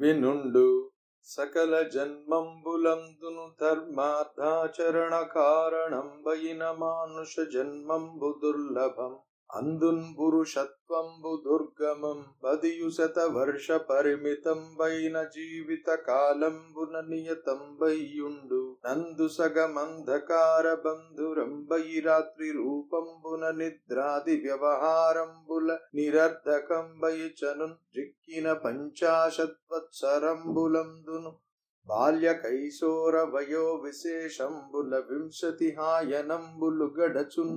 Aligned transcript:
వినుండు 0.00 0.90
సకల 1.22 1.82
జన్మంబులందును 1.82 3.52
ధర్మార్థాచరణ 3.60 5.22
కారణం 5.22 5.90
కారణంబైన 5.90 6.70
మానుష 6.78 7.40
జన్మంబు 7.40 8.40
దుర్లభం. 8.42 9.16
అందున్ 9.50 10.02
పురుషత్వంబు 10.16 11.30
దుర్గమం 11.44 12.18
పదియు 12.42 12.88
శత 12.90 13.18
వర్ష 13.32 13.70
పరిమితం 13.88 14.60
వైన 14.78 15.16
జీవిత 15.34 15.88
కాలంబున 16.06 16.94
నియతం 17.06 17.60
వయ్యుండు 17.80 18.60
నందు 18.84 19.26
సగమంధకార 19.36 20.66
బంధురంబై 20.82 21.86
రాత్రి 22.06 22.48
రూపంబున 22.58 23.44
నిద్రాది 23.58 24.36
వ్యవహారంబుల 24.44 25.68
నిరర్ధకంబై 25.98 27.18
చను 27.38 27.68
జిక్కిన 27.94 28.46
పంచాశత్వత్సరంబులందును 28.64 31.32
బాల్య 31.86 32.30
కైశోర 32.40 33.14
వయో 33.30 33.62
విశేషంబుల 33.82 34.96
వింశతి 35.06 35.68
హాయనంబులు 35.76 36.86
గడచున్ 36.96 37.54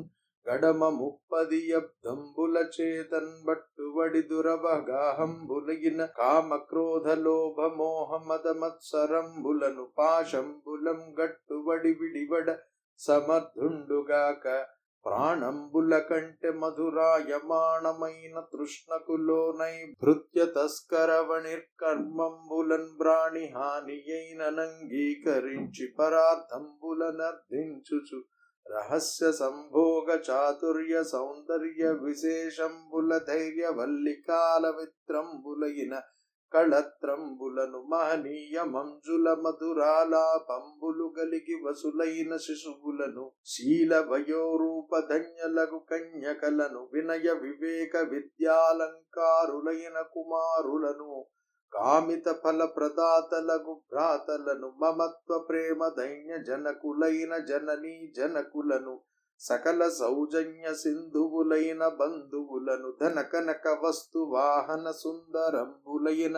గడమ 0.48 0.92
ముప్పది 0.92 1.72
అబ్దంబుల 1.72 2.58
చేతన్ 2.76 3.34
బట్టువడి 3.46 4.22
దురవగాహంబులగిన 4.30 6.06
కామ 6.18 6.50
క్రోధ 6.66 7.08
లోభ 7.22 7.60
మోహ 7.76 8.10
మద 8.26 8.48
మత్సరంబులను 8.58 9.86
పాశంబులం 9.98 11.00
గట్టువడి 11.20 11.94
విడివడ 12.00 12.48
సమర్థుండుగాక 13.00 14.46
ప్రాణంబుల 15.06 15.94
కంటే 16.02 16.50
మధురాయమాణమైన 16.58 18.36
తృష్ణకు 18.52 19.16
లోనై 19.22 19.78
భృత్య 20.02 20.46
తస్కరవణిర్కర్మంబులన్ 20.56 22.92
బ్రాణి 23.00 23.46
హాని 23.54 23.98
అయినంగీకరించి 24.12 25.88
పరార్థంబులనర్థించుచు 25.98 28.20
రహస్య 28.66 29.30
సంభోగ 29.34 30.08
చాతుర్య 30.26 30.98
సౌందర్య 31.10 31.84
విశేషంబుల 32.02 33.12
ధైర్య 33.28 33.68
వల్లికాల 33.78 34.66
విత్రంబులైన 34.78 35.94
కళత్రంబులను 36.52 37.80
మహనీయ 37.92 38.64
మంజుల 38.68 39.28
మధురాలాపంబులు 39.42 41.08
గలిగి 41.18 41.56
వసులైన 41.64 42.32
శిశువులను 42.38 43.26
శీల 43.48 44.00
వయోరూప 44.10 45.00
ధన్యలగు 45.10 45.80
కన్యకలను 45.92 46.82
వినయ 46.94 47.28
వివేక 47.42 47.96
విద్యాలంకారులైన 48.12 49.98
కుమారులను 50.14 51.12
కామిత 51.74 52.28
ఫల 52.42 52.62
ప్రదాతలకు 52.74 53.72
భ్రాతలను 53.86 54.68
మమత్వ 54.82 55.38
ప్రేమ 55.48 55.88
దైన్య 55.98 56.34
జనకులైన 56.48 57.34
జననీ 57.48 57.96
జనకులను 58.16 58.94
సకల 59.42 59.82
సౌజన్య 59.96 60.68
సింధువులైన 60.76 61.88
బంధువులను 62.00 62.90
ధన 63.00 63.22
కనక 63.30 63.68
వస్తు 63.82 64.20
వాహన 64.32 64.92
సుందరంబులైన 64.98 66.38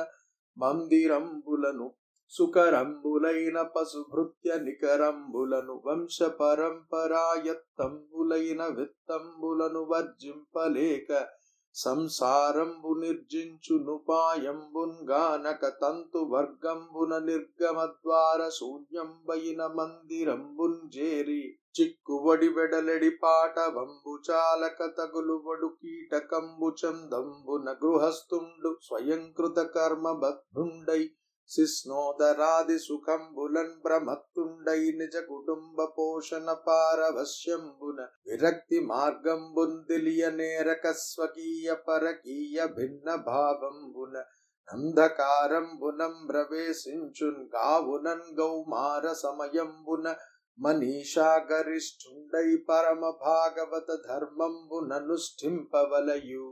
మందిరంబులను 0.57 1.87
సుకరంబులైన 2.33 3.57
పశుభృత్య 3.73 4.49
నికరంబులను 4.59 5.75
వంశ 5.85 6.17
పరంపరాయత్తంబులైన 6.39 8.61
విత్తంబులను 8.77 9.81
వర్జింపలేక 9.89 11.09
సంసారంబు 11.75 12.91
నిర్జించునుపాయంబున్ 12.99 14.97
గానక 15.07 15.63
తంతు 15.81 16.19
వర్గంబున 16.31 17.13
నిర్గమద్వార 17.25 18.41
శూన్యంబయిన 18.57 19.61
మందిరంబున్ 19.73 20.77
జేరి 20.93 21.41
చిక్కువడి 21.75 22.49
వెడలెడి 22.49 23.11
పాట 23.19 23.57
వంబు 23.75 24.13
చాలక 24.27 24.89
తగులువడు 24.97 25.69
కీటకంబు 25.79 26.69
చందంబున 26.81 27.69
గృహస్థుండు 27.81 28.71
స్వయంకృత 28.83 29.59
కర్మ 29.75 30.11
బద్ధుండై 30.23 31.01
శిస్నోదరాది 31.49 32.79
సుఖంబులన్ 32.79 33.75
భ్రమత్తుండై 33.83 34.81
నిజ 34.95 35.15
కుటుంబ 35.27 35.83
పోషణ 35.97 36.47
పారవశ్యంబున 36.65 37.99
విరక్తి 38.27 38.79
మార్గంబున్ 38.87 39.75
తెలియనేరక 39.89 40.85
స్వకీయ 41.01 41.75
పరకీయ 41.87 42.65
భిన్న 42.77 43.07
భావంబున 43.27 44.15
అంధకారంబునం 44.67 46.15
ప్రవేశించున్ 46.27 47.41
గావునన్ 47.55 48.27
గౌమార 48.39 49.05
సమయంబున 49.19 50.05
మనీషా 50.57 51.29
గరిష్ఠుండై 51.49 52.49
పరమ 52.67 53.03
భాగవత 53.21 53.89
ధర్మంబుననుష్ఠింపవలయు 54.07 56.47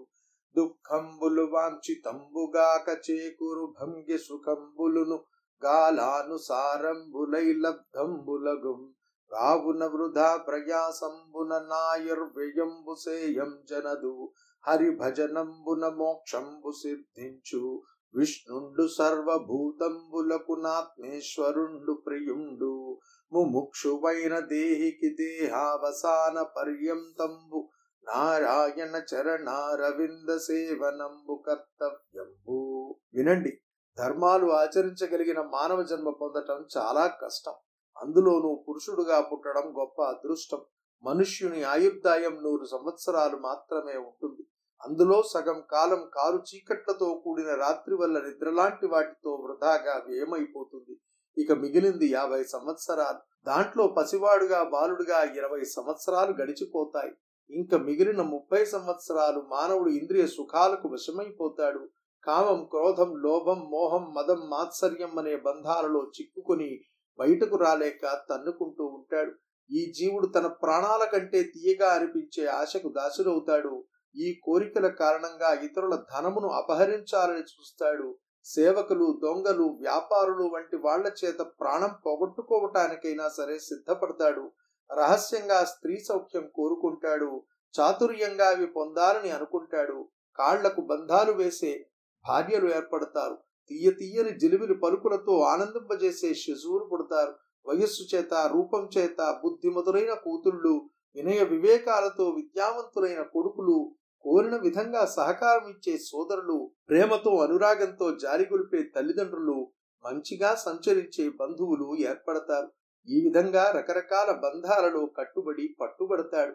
దుఃఖంబులు 0.58 1.42
వాంఛితంబుగాక 1.42 2.98
చేకురు 3.12 3.74
భంగి 3.82 4.18
సుఖంబులును 4.18 5.20
గాలానుసారంబులై 5.66 7.54
లబ్ధంబులగుం. 7.54 8.94
రావున 9.34 9.86
వృధా 9.86 10.38
ప్రయాసంబున 10.38 11.50
నాయుర్వ్యయంబు 11.58 12.96
సేయం 12.96 13.58
జనదు. 13.70 14.32
హరి 14.68 14.98
భజనంబున 14.98 15.88
మోక్షంబు 15.88 16.72
సిద్ధించు. 16.72 17.82
విష్ణుండు 18.16 18.88
సర్వభూతంబులకు 18.88 20.52
నాత్మేశ్వరుండు 20.52 21.94
ప్రియుండు. 21.94 23.00
ముముక్షువైన 23.34 24.40
దేహికి 24.40 25.16
దేహావసాన 25.16 26.42
పర్యంతంబు 26.42 27.70
నారాయణ 28.04 29.02
చరణారవింద 29.14 30.38
సేవనంబు 30.38 31.44
కర్తవ్యంబు. 31.48 32.96
వినండి 33.14 33.62
ధర్మాలు 33.98 34.52
ఆచరించగలిగిన 34.52 35.42
మానవ 35.42 35.84
జన్మ 35.84 36.10
పొందటం 36.10 36.68
చాలా 36.78 37.08
కష్టం. 37.08 37.54
అందులోనూ 38.02 38.66
పురుషుడుగా 38.70 39.22
పుట్టడం 39.22 39.74
గొప్ప 39.80 40.02
అదృష్టం. 40.02 40.62
మనుష్యుని 41.04 41.64
ఆయుర్దాయం 41.64 42.44
నూరు 42.44 42.66
సంవత్సరాలు 42.66 43.38
మాత్రమే 43.38 43.98
ఉంటుంది. 43.98 44.48
అందులో 44.88 45.24
సగం 45.34 45.64
కాలం 45.72 46.10
కారు 46.14 46.36
చీకట్లతో 46.36 47.22
కూడిన 47.24 47.56
రాత్రి 47.56 47.96
వల్ల 47.96 48.20
నిద్రలాంటి 48.20 48.88
వాటితో 48.88 49.32
వృధాగా 49.32 50.04
వ్యయమైపోతుంది. 50.08 51.00
ఇక 51.42 51.52
మిగిలింది 51.52 52.08
యాభై 52.08 52.44
సంవత్సరాలు. 52.44 53.20
దాంట్లో 53.48 53.88
పసివాడుగా 53.88 54.64
బాలుడుగా 54.64 55.24
ఇరవై 55.24 55.64
సంవత్సరాలు 55.64 56.32
గడిచిపోతాయి. 56.32 57.12
ఇంకా 57.52 57.78
మిగిలిన 57.78 58.22
ముప్పై 58.22 58.66
సంవత్సరాలు 58.66 59.40
మానవుడు 59.50 59.90
ఇంద్రియ 59.90 60.26
సుఖాలకు 60.28 60.88
వశమైపోతాడు. 60.88 61.82
కామం 62.28 62.60
క్రోధం 62.66 63.12
లోభం 63.16 63.60
మోహం 63.72 64.04
మదం 64.18 64.42
మాత్సర్యం 64.50 65.14
అనే 65.20 65.36
బంధాలలో 65.36 66.02
చిక్కుకొని 66.16 66.72
బయటకు 67.20 67.56
రాలేక 67.56 68.04
తన్నుకుంటూ 68.30 68.86
ఉంటాడు. 68.86 69.34
ఈ 69.70 69.82
జీవుడు 69.98 70.28
తన 70.28 70.48
ప్రాణాల 70.48 71.04
కంటే 71.06 71.44
తీయగా 71.44 71.90
అనిపించే 71.94 72.46
ఆశకు 72.46 72.90
దాసుడవుతాడు. 72.90 73.74
ఈ 74.16 74.40
కోరికల 74.44 74.88
కారణంగా 74.88 75.50
ఇతరుల 75.68 75.96
ధనమును 76.14 76.48
అపహరించాలని 76.48 77.44
చూస్తాడు. 77.44 78.08
సేవకులు 78.46 79.20
దొంగలు 79.24 79.66
వ్యాపారులు 79.82 80.46
వంటి 80.54 80.78
వాళ్ళ 80.78 81.06
చేత 81.20 81.42
ప్రాణం 81.60 81.92
పోగొట్టుకోవటానికైనా 82.06 83.28
సరే 83.30 83.60
సిద్ధపడతాడు. 83.60 84.46
రహస్యంగా 84.92 85.64
స్త్రీ 85.64 86.00
సౌఖ్యం 86.00 86.50
కోరుకుంటాడు 86.56 87.44
చాతుర్యంగా 87.80 88.48
అవి 88.50 88.66
పొందాలని 88.66 89.30
అనుకుంటాడు. 89.30 90.08
కాళ్ళకు 90.36 90.82
బంధాలు 90.82 91.32
వేసే 91.32 91.88
భార్యలు 92.26 92.68
ఏర్పడతారు. 92.76 93.38
తీయ 93.72 93.92
తీయని 93.92 94.40
జిలిమిలి 94.40 94.74
పలుకులతో 94.74 95.40
ఆనందింపజేసే 95.40 96.34
శిశువులు 96.34 96.86
పుడతారు. 96.86 97.34
వయస్సు 97.68 98.16
చేత 98.16 98.34
రూపం 98.34 98.90
చేత 98.98 99.40
బుద్ధిమతులైన 99.44 100.14
కూతుళ్ళు 100.14 100.90
వినయ 101.16 101.44
వివేకాలతో 101.44 102.30
విద్యావంతులైన 102.30 103.22
కొడుకులు 103.22 103.96
కోరిన 104.26 104.56
విధంగా 104.56 105.06
సహకారం 105.06 105.70
ఇచ్చే 105.70 105.98
సోదరులు 105.98 106.72
ప్రేమతో 106.90 107.32
అనురాగంతో 107.38 108.12
జారిగొల్పే 108.12 108.84
తల్లిదండ్రులు 108.96 109.72
మంచిగా 110.06 110.56
సంచరించే 110.56 111.30
బంధువులు 111.30 111.96
ఏర్పడతారు. 112.00 112.70
ఈ 113.08 113.22
విధంగా 113.26 113.72
రకరకాల 113.72 114.32
బంధాలలో 114.32 115.06
కట్టుబడి 115.06 115.76
పట్టుబడతాడు. 115.82 116.54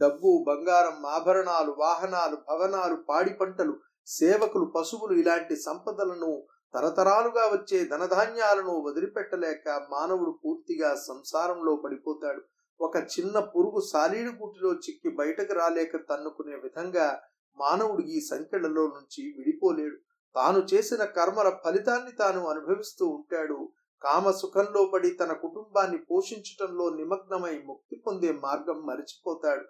డబ్బు 0.00 0.44
బంగారం 0.48 1.06
ఆభరణాలు 1.06 1.74
వాహనాలు 1.78 2.36
భవనాలు 2.48 2.96
పాడి 3.08 3.30
పంటలు 3.30 3.74
సేవకులు 4.06 4.72
పశువులు 4.76 5.14
ఇలాంటి 5.18 5.56
సంపదలను 5.56 6.42
తరతరాలుగా 6.74 7.44
వచ్చే 7.46 7.84
ధనధాన్యాలను 7.84 8.80
వదిలిపెట్టలేక 8.80 9.68
మానవుడు 9.90 10.30
పూర్తిగా 10.44 10.94
సంసారంలో 10.94 11.76
పడిపోతాడు. 11.76 12.42
ఒక 12.80 12.96
చిన్న 12.96 13.38
పురుగు 13.38 13.80
శాలీడి 13.80 14.30
గుట్టిలో 14.30 14.72
చిక్కి 14.74 15.10
బయటకు 15.16 15.52
రాలేక 15.52 15.96
తన్నుకునే 15.96 16.56
విధంగా 16.56 17.22
మానవుడు 17.58 18.02
ఈ 18.02 18.20
సంఖ్యలలో 18.30 18.84
నుంచి 18.86 19.22
విడిపోలేడు. 19.38 19.96
తాను 20.34 20.58
చేసిన 20.74 21.04
కర్మల 21.04 21.48
ఫలితాన్ని 21.64 22.12
తాను 22.12 22.46
అనుభవిస్తూ 22.46 23.06
ఉంటాడు. 23.08 23.58
కామ 24.02 24.30
సుఖంలో 24.30 24.84
పడి 24.84 25.10
తన 25.10 25.32
కుటుంబాన్ని 25.32 25.98
పోషించటంలో 25.98 26.90
నిమగ్నమై 26.90 27.58
ముక్తి 27.58 27.96
పొందే 28.06 28.32
మార్గం 28.32 28.86
మరిచిపోతాడు. 28.86 29.64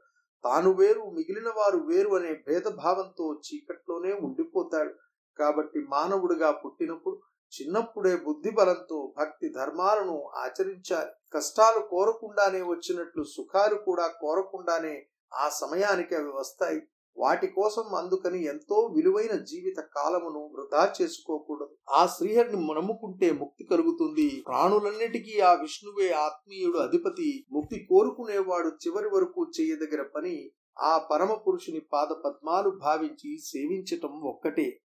తాను 0.44 0.70
వేరు 0.70 1.00
మిగిలిన 1.10 1.48
వారు 1.56 1.78
వేరు 1.78 2.10
అనే 2.14 2.32
భేదభావంతో 2.48 3.40
చీకట్లోనే 3.46 4.12
ఉండిపోతాడు. 4.12 4.94
కాబట్టి 5.38 5.80
మానవుడిగా 5.88 6.50
పుట్టినప్పుడు 6.50 7.20
చిన్నప్పుడే 7.52 8.16
బుద్ధి 8.16 8.50
బలంతో 8.50 9.14
భక్తి 9.18 9.48
ధర్మాలను 9.48 10.30
ఆచరించాలి. 10.36 11.10
కష్టాలు 11.34 11.86
కోరకుండానే 11.86 12.62
వచ్చినట్లు 12.62 13.24
సుఖాలు 13.24 13.74
కూడా 13.74 14.06
కోరకుండానే 14.06 15.06
ఆ 15.34 15.48
సమయానికి 15.48 16.14
అవి 16.16 16.28
వస్తాయి. 16.28 16.82
వాటి 17.18 17.46
కోసం 17.46 17.94
అందుకని 17.94 18.44
ఎంతో 18.44 18.92
విలువైన 18.96 19.36
జీవిత 19.36 19.80
కాలమును 19.80 20.50
వృధా 20.54 20.94
చేసుకోకూడదు. 21.02 21.76
ఆ 21.90 22.06
శ్రీహరిని 22.06 22.74
నమ్ముకుంటే 22.74 23.30
ముక్తి 23.30 23.64
కలుగుతుంది. 23.64 24.42
ప్రాణులన్నిటికీ 24.46 25.40
ఆ 25.40 25.52
విష్ణువే 25.54 26.10
ఆత్మీయుడు 26.10 26.78
అధిపతి. 26.78 27.46
ముక్తి 27.52 27.86
కోరుకునేవాడు 27.90 28.68
చివరి 28.68 29.08
వరకు 29.08 29.46
చేయదగిన 29.60 30.02
పని 30.02 30.50
ఆ 30.80 30.98
పరమ 30.98 31.34
పురుషుని 31.34 31.80
పాద 31.92 32.06
పద్మాలు 32.06 32.70
భావించి 32.70 33.38
సేవించటం 33.44 34.20
ఒక్కటే. 34.22 34.80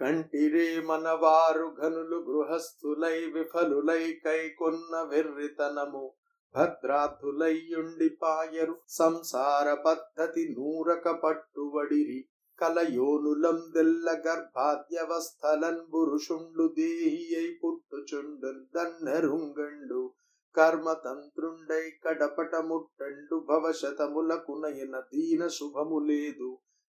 కంటిరే 0.00 0.80
మనవారు 0.80 1.74
ఘనులు 1.82 2.16
గృహస్థులై 2.16 3.18
విఫలులై 3.20 4.12
కైకొన్న 4.12 5.02
వెర్రితనము 5.02 6.12
భద్రార్థులయ్యుండి 6.54 8.08
పాయరు 8.22 8.80
సంసార 8.88 9.74
పద్ధతి 9.74 10.44
నూరక 10.48 11.08
పట్టువడిరి 11.24 12.24
కలయోనులం 12.58 13.60
దెల్ల 13.74 14.10
గర్భాద్యవస్థలన్ 14.26 15.80
పురుషుండు 15.94 16.66
దేహియై 16.68 17.46
పుట్టుచుండు 17.64 18.50
దన్నరుంగండు. 18.74 20.02
కర్మతంత్రుండై 20.56 21.90
కడపట 22.04 22.54
ముట్టండు 22.56 23.36
భవశతములకు 23.40 24.54
నయన 24.60 25.00
దీన 25.00 25.48
శుభము 25.48 25.98
లేదు 25.98 26.50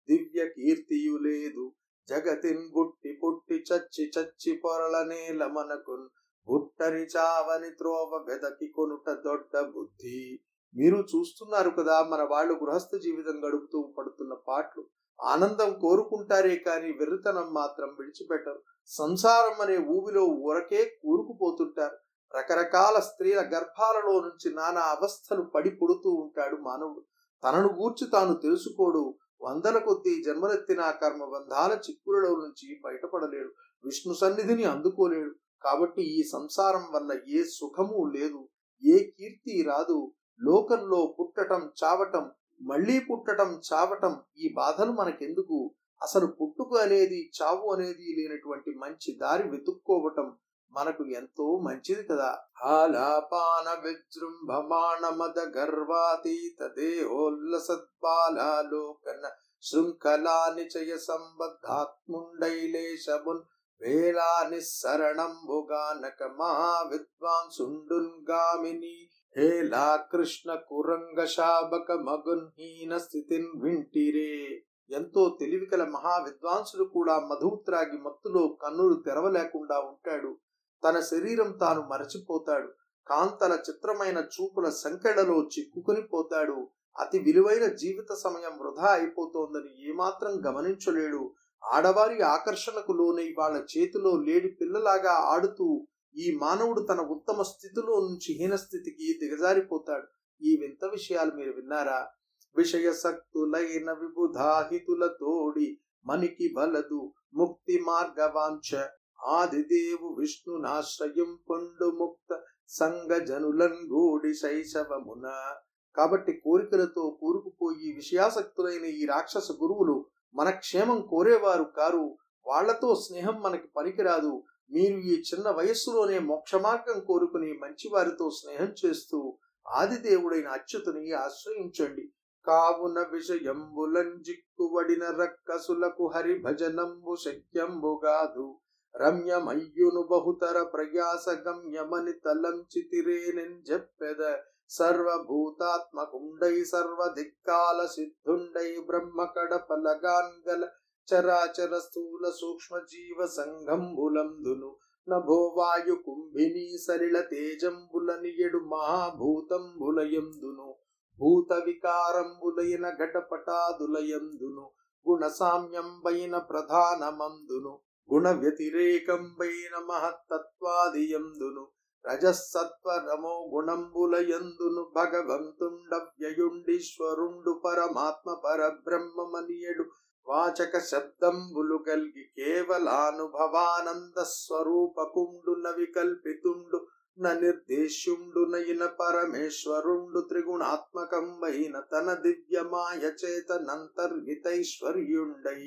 దివ్య 0.08 0.44
కీర్తియు 0.48 1.16
లేదు 1.16 1.64
జగతిన్ 2.08 2.64
గుట్టి 2.76 3.12
పుట్టి 3.22 3.64
చచ్చి 3.72 4.10
చచ్చి 4.18 4.52
పొరల 4.52 5.02
నేల 5.02 5.46
మనకున్ 5.46 6.06
బుట్టని 6.48 7.06
చావని 7.16 7.70
త్రోవ 7.70 8.24
వెదకి 8.28 8.68
కొనుట 8.68 9.10
దొడ్డ 9.10 9.60
బుద్ధి. 9.60 10.40
మీరు 10.76 10.96
చూస్తున్నారు 10.96 11.70
కదా 11.70 12.02
మన 12.02 12.22
వాళ్ళు 12.22 12.54
గృహస్థ 12.54 12.96
జీవితం 12.96 13.48
గడుపుతూ 13.48 13.94
పడుతున్న 13.98 14.34
పాటలు. 14.48 14.84
ఆనందం 15.20 15.78
కోరుకుంటారే 15.78 16.56
కానీ 16.56 16.92
వెర్రితనం 16.92 17.54
మాత్రం 17.54 17.88
విడిచిపెట్టరు. 17.88 18.62
సంసారం 18.86 19.60
అనే 19.60 19.78
ఊబిలో 19.78 20.24
ఊరకే 20.24 20.84
కూరుకుపోతుంటారు. 20.84 21.96
రకరకాల 22.38 23.00
స్త్రీల 23.00 23.40
గర్భాలలో 23.40 24.20
నుంచి 24.20 24.54
నానా 24.54 24.80
అవస్థలు 24.80 25.42
పడి 25.42 25.70
పుడుతూ 25.70 26.10
ఉంటాడు 26.10 26.56
మానవుడు. 26.56 27.04
తనను 27.44 27.68
గూర్చి 27.68 28.10
తాను 28.10 28.34
తెలుసుకోడు. 28.34 29.14
వందల 29.42 29.78
కొద్దీ 29.78 30.22
జన్మలెత్తిన 30.22 30.90
కర్మ 30.90 31.24
బంధాల 31.24 31.72
చిక్కులలో 31.72 32.36
నుంచి 32.36 32.80
బయటపడలేడు. 32.84 33.52
విష్ణు 33.84 34.14
సన్నిధిని 34.14 34.64
అందుకోలేడు. 34.64 35.34
కాబట్టి 35.62 36.02
ఈ 36.02 36.28
సంసారం 36.32 36.92
వల్ల 36.92 37.20
ఏ 37.28 37.42
సుఖము 37.42 38.12
లేదు 38.16 38.48
ఏ 38.82 38.98
కీర్తి 38.98 39.62
రాదు. 39.62 40.12
లోకంలో 40.40 41.16
పుట్టటం 41.20 41.70
చావటం 41.84 42.30
మళ్ళీ 42.62 43.00
పుట్టటం 43.00 43.60
చావటం 43.68 44.22
ఈ 44.38 44.54
బాధలు 44.54 44.92
మనకెందుకు? 44.92 45.74
అసలు 46.02 46.26
పుట్టుక 46.26 46.78
అనేది 46.78 47.30
చావు 47.38 47.72
అనేది 47.72 48.14
లేనటువంటి 48.18 48.70
మంచి 48.70 49.16
దారి 49.16 49.48
వెతుక్కోవటం 49.48 50.36
మనకు 50.72 51.04
ఎంతో 51.04 51.58
మంచిది 51.58 52.02
కదా. 52.02 52.38
ఆలాపాన 52.64 53.84
విజృంభమాణ 53.84 55.08
మద 55.08 55.58
గర్వాతీత 55.58 56.66
దేహోల్లసద్బాలోకన 56.66 59.30
శృంఖలా 59.62 60.54
నిచయ 60.56 60.98
సంబద్ధాత్ముండైలేశమున్ 60.98 63.40
వేలా 63.80 64.48
నిస్సరణంబుగానక 64.50 66.22
మహావిద్వాంసుండున్ 66.22 68.30
గామిని 68.30 69.08
హేలా 69.36 70.08
కృష్ణ 70.12 70.54
కురంగ 70.54 71.24
శాబక 71.24 71.92
మగున్హీన 71.92 72.98
స్థితిన్ 72.98 73.62
వింటిరే 73.62 74.64
ఎంతో 74.90 75.36
తెలివికల 75.40 75.84
మహా 75.84 76.16
విద్వాంసుడు 76.16 76.84
కూడా 76.84 77.18
మధుత్రాగి 77.18 77.98
మత్తులో 77.98 78.48
కన్నులు 78.48 78.94
తెరవలేకుండా 78.94 79.78
ఉంటాడు. 79.78 80.38
తన 80.84 81.00
శరీరం 81.00 81.52
తాను 81.52 81.82
మరచిపోతాడు. 81.82 82.72
కాంతల 83.08 83.52
చిత్రమైన 83.52 84.18
చూపుల 84.18 84.68
సంకెడలో 84.68 85.42
చిక్కుకుని 85.42 86.02
పోతాడు. 86.02 86.68
అతి 86.98 87.18
విలువైన 87.18 87.66
జీవిత 87.66 88.14
సమయం 88.14 88.58
వృధా 88.58 88.92
అయిపోతోందని 88.92 89.90
ఏమాత్రం 89.90 90.46
గమనించలేడు. 90.46 91.34
ఆడవారి 91.64 92.20
ఆకర్షణకు 92.20 92.92
లోనై 92.92 93.34
వాళ్ళ 93.38 93.56
చేతిలో 93.56 94.16
లేడి 94.16 94.48
పిల్లలాగా 94.48 95.12
ఆడుతూ 95.12 95.86
ఈ 96.16 96.38
మానవుడు 96.42 96.80
తన 96.80 97.00
ఉత్తమ 97.00 97.42
స్థితిలో 97.42 98.00
నుంచి 98.00 98.38
హీనస్థితికి 98.38 99.18
దిగజారిపోతాడు. 99.18 100.06
ఈ 100.42 100.56
వింత 100.60 100.84
విషయాలు 100.84 101.30
మీరు 101.30 101.52
విన్నారా? 101.52 102.08
విషయ 102.56 102.92
సక్తులైన 102.92 103.92
విబుధాహితుల 103.92 105.06
తోడి 105.06 105.80
మనికి 106.06 106.54
బలదు 106.56 107.12
ముక్తి 107.34 107.78
మార్గవాంఛ. 107.80 108.84
ఆదిదేవు 109.26 110.16
విష్ణునాశ్రయం 110.20 111.38
పొండు 111.50 111.90
ముక్త 111.90 112.42
సంగ 112.68 113.18
జనులన్ 113.18 114.34
శైశవమున. 114.34 115.54
కాబట్టి 115.96 116.32
కోరికలతో 116.32 117.18
కూరుకుపోయి 117.20 117.92
విషయాసక్తులైన 117.92 118.84
ఈ 118.84 119.06
రాక్షస 119.06 119.52
గురువులు 119.52 120.06
మన 120.38 120.50
క్షేమం 120.50 121.06
కోరేవారు 121.10 121.64
కారు. 121.64 122.16
వాళ్ళతో 122.46 122.94
స్నేహం 122.94 123.42
మనకి 123.42 123.68
పనికిరాదు. 123.76 124.42
మీరు 124.70 124.98
ఈ 124.98 125.22
చిన్న 125.34 125.50
వయస్సులోనే 125.50 126.18
మోక్ష 126.18 126.54
మార్గం 126.54 127.00
కోరుకుని 127.00 127.52
మంచివారితో 127.52 128.30
స్నేహం 128.30 128.74
చేస్తూ 128.86 129.38
ఆదిదేవుడైన 129.66 130.48
అచ్యుతుని 130.48 131.12
ఆశ్రయించండి. 131.12 132.12
కావున 132.46 132.98
విషయంబులంజిక్కువడిన 133.12 135.04
రక్కసులకు 135.04 136.10
హరి 136.14 136.38
భజనంబు 136.38 137.16
శక్యంబుగాదు 137.24 138.58
రమ్యమయ్యును 138.96 140.02
బహుతర 140.10 140.62
ప్రయాస 140.62 141.28
గమ్యమని 141.28 142.12
తలంచితిరేనెన్ 142.12 143.72
చెప్పెద 143.72 144.36
సర్వభూతాత్మకుండై 144.68 146.64
సర్వధిక్కాల 146.64 147.86
సిద్ధుండై 147.86 148.82
బ్రహ్మ 148.86 149.24
కడపలగాన్గల 149.24 150.68
చరాచర 151.14 151.78
స్థూల 151.78 152.30
సూక్ష్మ 152.30 152.78
జీవ 152.78 153.26
సంఘంబులందును. 153.26 154.76
నభో 155.08 155.34
వాయు 155.34 155.94
కుంభిని 155.94 156.86
సలిల 156.86 157.20
తేజంబులనియడు 157.20 158.58
మహాభూతంబులయందును. 158.58 160.74
భూత 161.18 161.52
వికారంబులైన 161.52 162.90
ఘటపటాదులయందును. 162.90 164.70
గుణ 165.10 165.28
సామ్యంబైన 165.28 166.38
ప్రధానమందును. 166.38 167.78
గుణ 168.14 168.30
వ్యతిరేకంబైన 168.30 169.88
మహత్తత్వాదియందును. 169.88 171.68
రజసత్వ 172.04 172.88
రజసత్వరమో 172.88 173.32
గుణంబులయందును 173.52 174.82
భగవంతుండ 174.94 175.94
వ్యయుండీశ్వరుండు 176.14 177.52
పరమాత్మ 177.64 178.28
పరబ్రహ్మమనియడు 178.44 179.84
వాచక 180.26 180.78
శబ్దంబులు 180.84 181.76
కలిగి 181.86 182.24
కేవలానుభవానంద 182.36 184.16
స్వరూపకుండున 184.32 185.68
వికల్పితుండు 185.78 186.80
న 187.18 187.32
నిర్దేశ్యుండు 187.38 188.42
నయిన 188.50 188.84
పరమేశ్వరుండు 188.98 190.20
త్రిగుణాత్మకంబైన 190.28 191.80
తన 191.92 192.14
దివ్యమాయ 192.22 193.02
చేతనంతర్హితైశ్వర్యుండై 193.22 195.62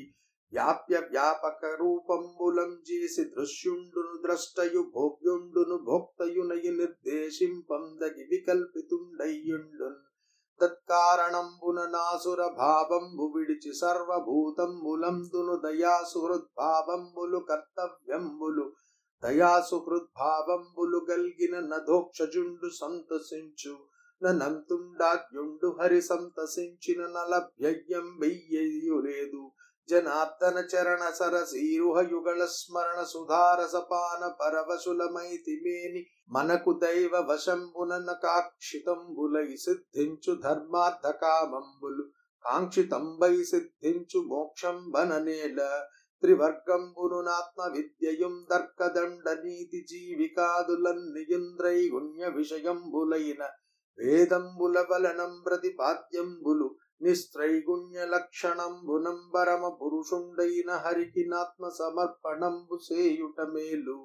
వ్యాప్య 0.53 0.99
వ్యాపక 0.99 1.65
రూపంబులం 1.65 2.71
చేసి 2.91 3.23
దృశ్యుండును 3.23 4.21
ద్రష్టయు 4.21 4.91
భోగ్యుండును 4.95 5.77
భోక్తయునయు 5.77 6.71
నిర్దేశింపందగి 6.71 8.23
వికల్పితుండయ్యుండున్. 8.31 9.99
తత్కారణంబున 10.61 11.79
నాసుర 11.85 12.47
భావంబు 12.57 13.33
విడిచి 13.35 13.71
సర్వభూతంబులందును 13.73 15.55
దయాసుహృద్భావంబులు 15.55 17.39
కర్తవ్యంబులు. 17.39 18.71
దయాసుహృద్భావంబులు 19.23 21.05
గల్గిన 21.11 21.59
నధోక్షజుండు 21.59 22.69
సంతసించు 22.79 23.73
నంతుండాగ్యుండు 24.21 25.67
హరి 25.81 26.01
సంతసించిన 26.01 27.01
నలభ్యయ్యం 27.07 28.07
వెయ్యు 28.19 28.97
లేదు 28.99 29.51
జనార్దన 29.89 30.63
చరణ 30.71 31.09
సరసీరుహ 31.09 31.99
యుగళ 32.11 32.45
స్మరణ 32.45 33.03
సుధారసపాన 33.03 34.35
పరవశులమైతి 34.41 35.61
మేని 35.63 36.05
మనకు 36.29 36.79
దైవ 36.83 37.25
వశంబున 37.29 38.13
కాక్షితంబులై 38.23 39.55
సిద్ధించు 39.55 40.35
ధర్మార్థ 40.35 41.07
కామంబులు. 41.07 42.03
కాంక్షితంబై 42.45 43.43
సిద్ధించు 43.43 44.19
మోక్షం 44.19 44.91
బననేల 44.91 45.83
త్రివర్గంబునునాత్మ 46.23 47.73
విద్యయుం 47.73 48.45
దర్కదండ 48.51 49.29
నీతి 49.29 49.85
జీవికాదులన్నియుంద్రై 49.89 51.89
గుణ్య 51.89 52.29
విషయంబులైన 52.29 53.49
వేదంబుల 53.97 54.85
వలనం 54.91 55.41
ప్రతిపాద్యంబులు. 55.45 56.77
నిస్త్రైగుణ్య 57.01 58.05
లక్షణంబునంబరమ 58.11 59.63
పురుషుండైన 59.79 60.69
హరికినాత్మ 60.83 61.69
సమర్పణంబు 61.77 62.77
సేయుట 62.85 63.41
మేలు 63.49 63.97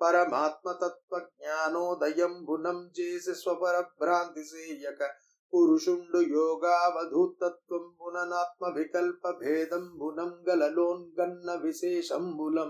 పరమాత్మతత్వ 0.00 1.20
జ్ఞానోదయంబునం 1.28 2.80
చేసి 2.98 3.34
స్వపర 3.34 3.84
భ్రాంతి 3.94 4.44
సేయక 4.44 5.10
పురుషుండు 5.52 6.20
యోగావధూతత్వంబుననాత్మ 6.32 8.70
వికల్ప 8.74 9.30
భేదంబునం 9.40 10.32
గలలోన్గన్న 10.48 11.54
విశేషంబులం 11.62 12.68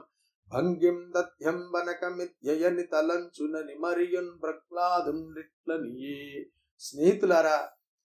భంగిం 0.51 1.01
దధ్యం 1.15 1.59
వనకమిధ్యయని 1.73 2.85
తలంచునని 2.93 3.75
మరియున్ 3.79 4.31
ప్రహ్లాదుండిట్లనియే 4.43 6.21
స్నేహితులారా 6.81 7.59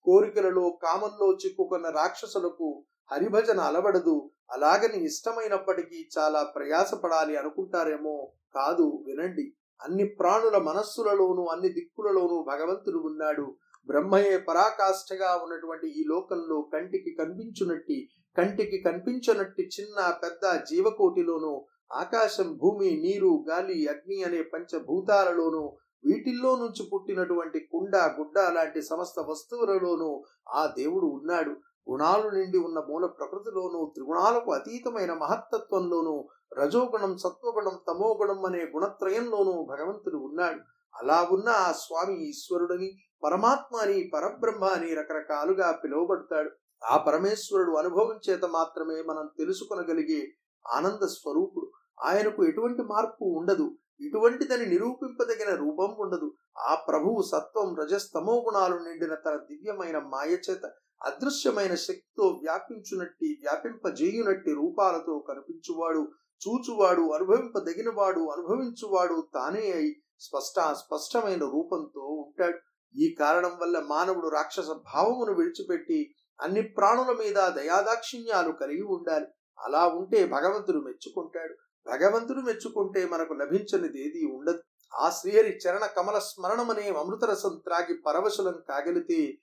కోరికలలో 0.06 0.80
కామంలో 0.84 1.28
చిక్కుకున్న 1.34 1.90
రాక్షసులకు 1.90 2.84
హరిభజన 3.12 3.60
అలవడదు 3.60 4.30
అలాగని 4.52 5.06
ఇష్టమైనప్పటికీ 5.06 6.10
చాలా 6.18 6.44
ప్రయాసపడాలి 6.44 7.38
అనుకుంటారేమో 7.38 8.32
కాదు 8.56 9.04
వినండి. 9.08 9.54
అన్ని 9.82 10.06
ప్రాణుల 10.20 10.58
మనస్సులలోనూ 10.58 11.44
అన్ని 11.46 11.70
దిక్కులలోనూ 11.70 12.44
భగవంతుడు 12.44 13.00
ఉన్నాడు. 13.00 13.56
బ్రహ్మయే 13.88 14.38
పరాకాష్ఠగా 14.38 15.30
ఉన్నటువంటి 15.44 15.88
ఈ 15.88 16.04
లోకంలో 16.08 16.70
కంటికి 16.74 17.16
కనిపించునట్టి 17.20 18.10
కంటికి 18.38 18.78
కనిపించనట్టి 18.82 19.70
చిన్న 19.76 20.20
పెద్ద 20.24 20.44
జీవకోటిలోనూ 20.72 21.66
ఆకాశం 21.94 22.58
భూమి 22.62 22.90
నీరు 23.04 23.46
గాలి 23.50 23.88
అగ్ని 23.88 24.24
అనే 24.24 24.42
పంచభూతాలలోనూ 24.54 25.64
వీటిల్లో 26.06 26.56
నుంచి 26.56 26.90
పుట్టినటువంటి 26.94 27.60
కుండ 27.60 27.96
గుడ్డ 27.96 28.40
లాంటి 28.40 28.82
సమస్త 28.82 29.20
వస్తువులలోనూ 29.20 30.24
ఆ 30.50 30.74
దేవుడు 30.78 31.06
ఉన్నాడు. 31.06 31.50
గుణాలు 31.90 32.30
నిండి 32.30 32.58
ఉన్న 32.58 32.80
మూల 32.80 33.06
ప్రకృతిలోనూ 33.06 33.92
త్రిగుణాలకు 33.94 34.52
అతీతమైన 34.52 35.14
మహత్తత్వంలోనూ 35.14 36.28
రజోగుణం 36.54 37.18
సత్వగుణం 37.18 37.80
తమోగుణం 37.88 38.46
అనే 38.46 38.64
గుణత్రయంలోనూ 38.64 39.66
భగవంతుడు 39.66 40.18
ఉన్నాడు. 40.18 40.60
అలా 41.02 41.28
ఉన్న 41.32 41.50
ఆ 41.50 41.72
స్వామి 41.72 42.30
ఈశ్వరుడని 42.30 42.98
పరమాత్మ 43.24 43.78
అని 43.78 44.12
పరబ్రహ్మ 44.14 44.66
అని 44.66 44.94
రకరకాలుగా 44.94 45.72
పిలువబడతాడు. 45.84 46.52
ఆ 46.86 46.98
పరమేశ్వరుడు 46.98 47.72
అనుభవం 47.72 48.20
చేత 48.30 48.46
మాత్రమే 48.46 49.02
మనం 49.02 49.30
తెలుసుకొనగలిగే 49.38 50.28
ఆనంద 50.74 51.06
స్వరూపుడు. 51.06 51.72
ఆయనకు 52.04 52.46
ఎటువంటి 52.46 52.82
మార్పు 52.82 53.26
ఉండదు. 53.26 53.72
ఇటువంటిదని 54.02 54.66
నిరూపింపదగిన 54.66 55.56
రూపం 55.56 55.96
ఉండదు. 56.00 56.32
ఆ 56.58 56.76
ప్రభువు 56.76 57.22
సత్వం 57.22 57.76
రజస్తమో 57.76 58.34
గుణాలు 58.40 58.76
నిండిన 58.76 59.16
తన 59.16 59.36
దివ్యమైన 59.36 59.98
మాయచేత 59.98 60.66
అదృశ్యమైన 61.02 61.76
శక్తితో 61.76 62.28
వ్యాపించునట్టి 62.28 63.40
వ్యాపింపజేయునట్టి 63.42 64.52
రూపాలతో 64.52 65.26
కనిపించువాడు 65.28 66.04
చూచువాడు 66.42 67.12
అనుభవింపదగినవాడు 67.14 68.20
అనుభవించువాడు 68.20 69.28
తానే 69.34 69.72
అయి 69.72 69.92
స్పష్ట 70.20 70.60
స్పష్టమైన 70.60 71.44
రూపంతో 71.44 72.02
ఉంటాడు. 72.02 72.58
ఈ 72.96 73.16
కారణం 73.20 73.54
వల్ల 73.62 73.80
మానవుడు 73.80 74.28
రాక్షస 74.28 74.70
భావమును 74.94 75.34
విడిచిపెట్టి 75.34 76.16
అన్ని 76.42 76.62
ప్రాణుల 76.62 77.16
మీద 77.20 77.50
దయాదాక్షిణ్యాలు 77.50 78.52
కలిగి 78.52 78.84
ఉండాలి. 78.84 79.28
అలా 79.60 79.88
ఉంటే 79.88 80.26
భగవంతుడు 80.26 80.78
మెచ్చుకుంటాడు. 80.78 81.56
భగవంతుడు 81.88 82.40
మెచ్చుకుంటే 82.40 83.06
మనకు 83.06 83.34
లభించనిది 83.34 84.08
ఏది 84.08 84.26
ఉండదు. 84.26 84.62
ఆ 84.94 85.10
శ్రీహరి 85.10 85.58
చరణ 85.58 85.86
కమల 85.86 86.20
స్మరణమనే 86.20 86.90
అమృతరసం 86.90 87.62
త్రాగి 87.64 87.96
పరవశులం 88.08 88.54
కాగలితే 88.70 89.38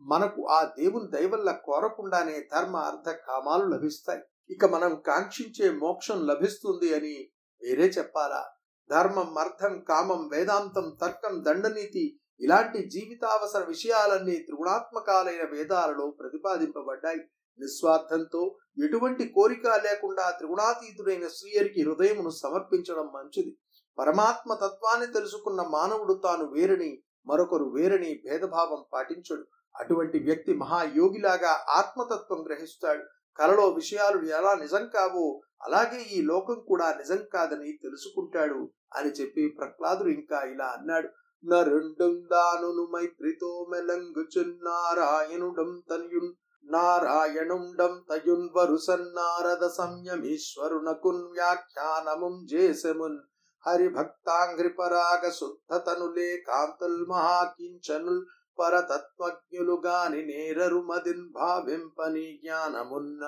మనకు 0.00 0.46
ఆ 0.46 0.64
దేవుని 0.64 1.10
దయవల్ల 1.10 1.50
కోరకుండానే 1.64 2.48
ధర్మ 2.54 2.76
అర్థ 2.76 3.10
కామాలు 3.10 3.64
లభిస్తాయి. 3.64 4.20
ఇక 4.50 4.64
మనం 4.64 5.02
కాంక్షించే 5.06 5.70
మోక్షం 5.70 6.26
లభిస్తుంది 6.26 6.94
అని 6.94 7.30
వేరే 7.62 7.84
చెప్పాలా? 7.84 8.46
ధర్మం 8.90 9.38
అర్థం 9.38 9.84
కామం 9.88 10.28
వేదాంతం 10.28 10.96
తర్కం 11.00 11.44
దండనీతి 11.46 12.20
ఇలాంటి 12.40 12.78
జీవితావసర 12.88 13.64
విషయాలన్నీ 13.64 14.36
త్రిగుణాత్మకాలైన 14.36 15.44
వేదాలలో 15.50 16.16
ప్రతిపాదింపబడ్డాయి. 16.20 17.20
నిస్వార్థంతో 17.60 18.56
ఎటువంటి 18.84 19.28
కోరిక 19.28 19.68
లేకుండా 19.68 20.30
త్రిగుణాతీతుడైన 20.30 21.28
శ్రీయరికి 21.28 21.82
హృదయమును 21.82 22.30
సమర్పించడం 22.30 23.10
మంచిది. 23.14 23.58
పరమాత్మ 23.98 24.54
తత్వాన్ని 24.54 25.06
తెలుసుకున్న 25.06 25.62
మానవుడు 25.62 26.20
తాను 26.24 26.50
వేరని 26.50 27.02
మరొకరు 27.26 27.64
వేరని 27.64 28.20
భేదభావం 28.24 28.84
పాటించడు. 28.92 29.44
అటువంటి 29.74 30.18
వ్యక్తి 30.18 30.54
మహాయోగిలాగా 30.54 31.64
ఆత్మతత్వం 31.68 32.46
గ్రహిస్తాడు. 32.46 33.02
కలలో 33.38 33.68
విషయాలు 33.68 34.26
ఎలా 34.26 34.54
నిజం 34.54 34.90
కావో 34.94 35.40
అలాగే 35.62 36.02
ఈ 36.02 36.22
లోకం 36.22 36.64
కూడా 36.68 36.94
నిజం 36.94 37.26
కాదని 37.34 37.78
తెలుసుకుంటాడు 37.82 38.70
అని 38.96 39.08
చెప్పి 39.08 39.54
ప్రహ్లాదుడు 39.58 40.08
ఇంకా 40.08 40.52
ఇలా 40.52 40.76
అన్నాడు. 40.78 41.08
నరుండుందాను 41.44 42.88
మైత్రితో 42.94 43.68
మెలంగుచున్నారాయణుడం 43.70 45.82
తన్యున్ 45.90 46.32
నారాయణుండం 46.64 47.94
తయున్ 48.08 48.48
వరుసన్నారద 48.54 49.64
సంయమీశ్వరునకున్ 49.68 51.24
వ్యాఖ్యానముం 51.32 52.34
జేసెమున్ 52.46 53.18
హరిభక్తాంఘ్రి 53.64 54.70
పరాగ 54.78 55.22
శుద్ధతనులే 55.30 56.30
కాంతుల్ 56.46 57.00
మహాకించనుల్ 57.08 58.22
పరతత్వజ్ఞులు 58.58 59.76
గాని 59.86 60.22
నేరరు 60.22 60.80
మదిన్ 60.80 61.26
భావింపని 61.32 62.26
జ్ఞానమున్న 62.42 63.22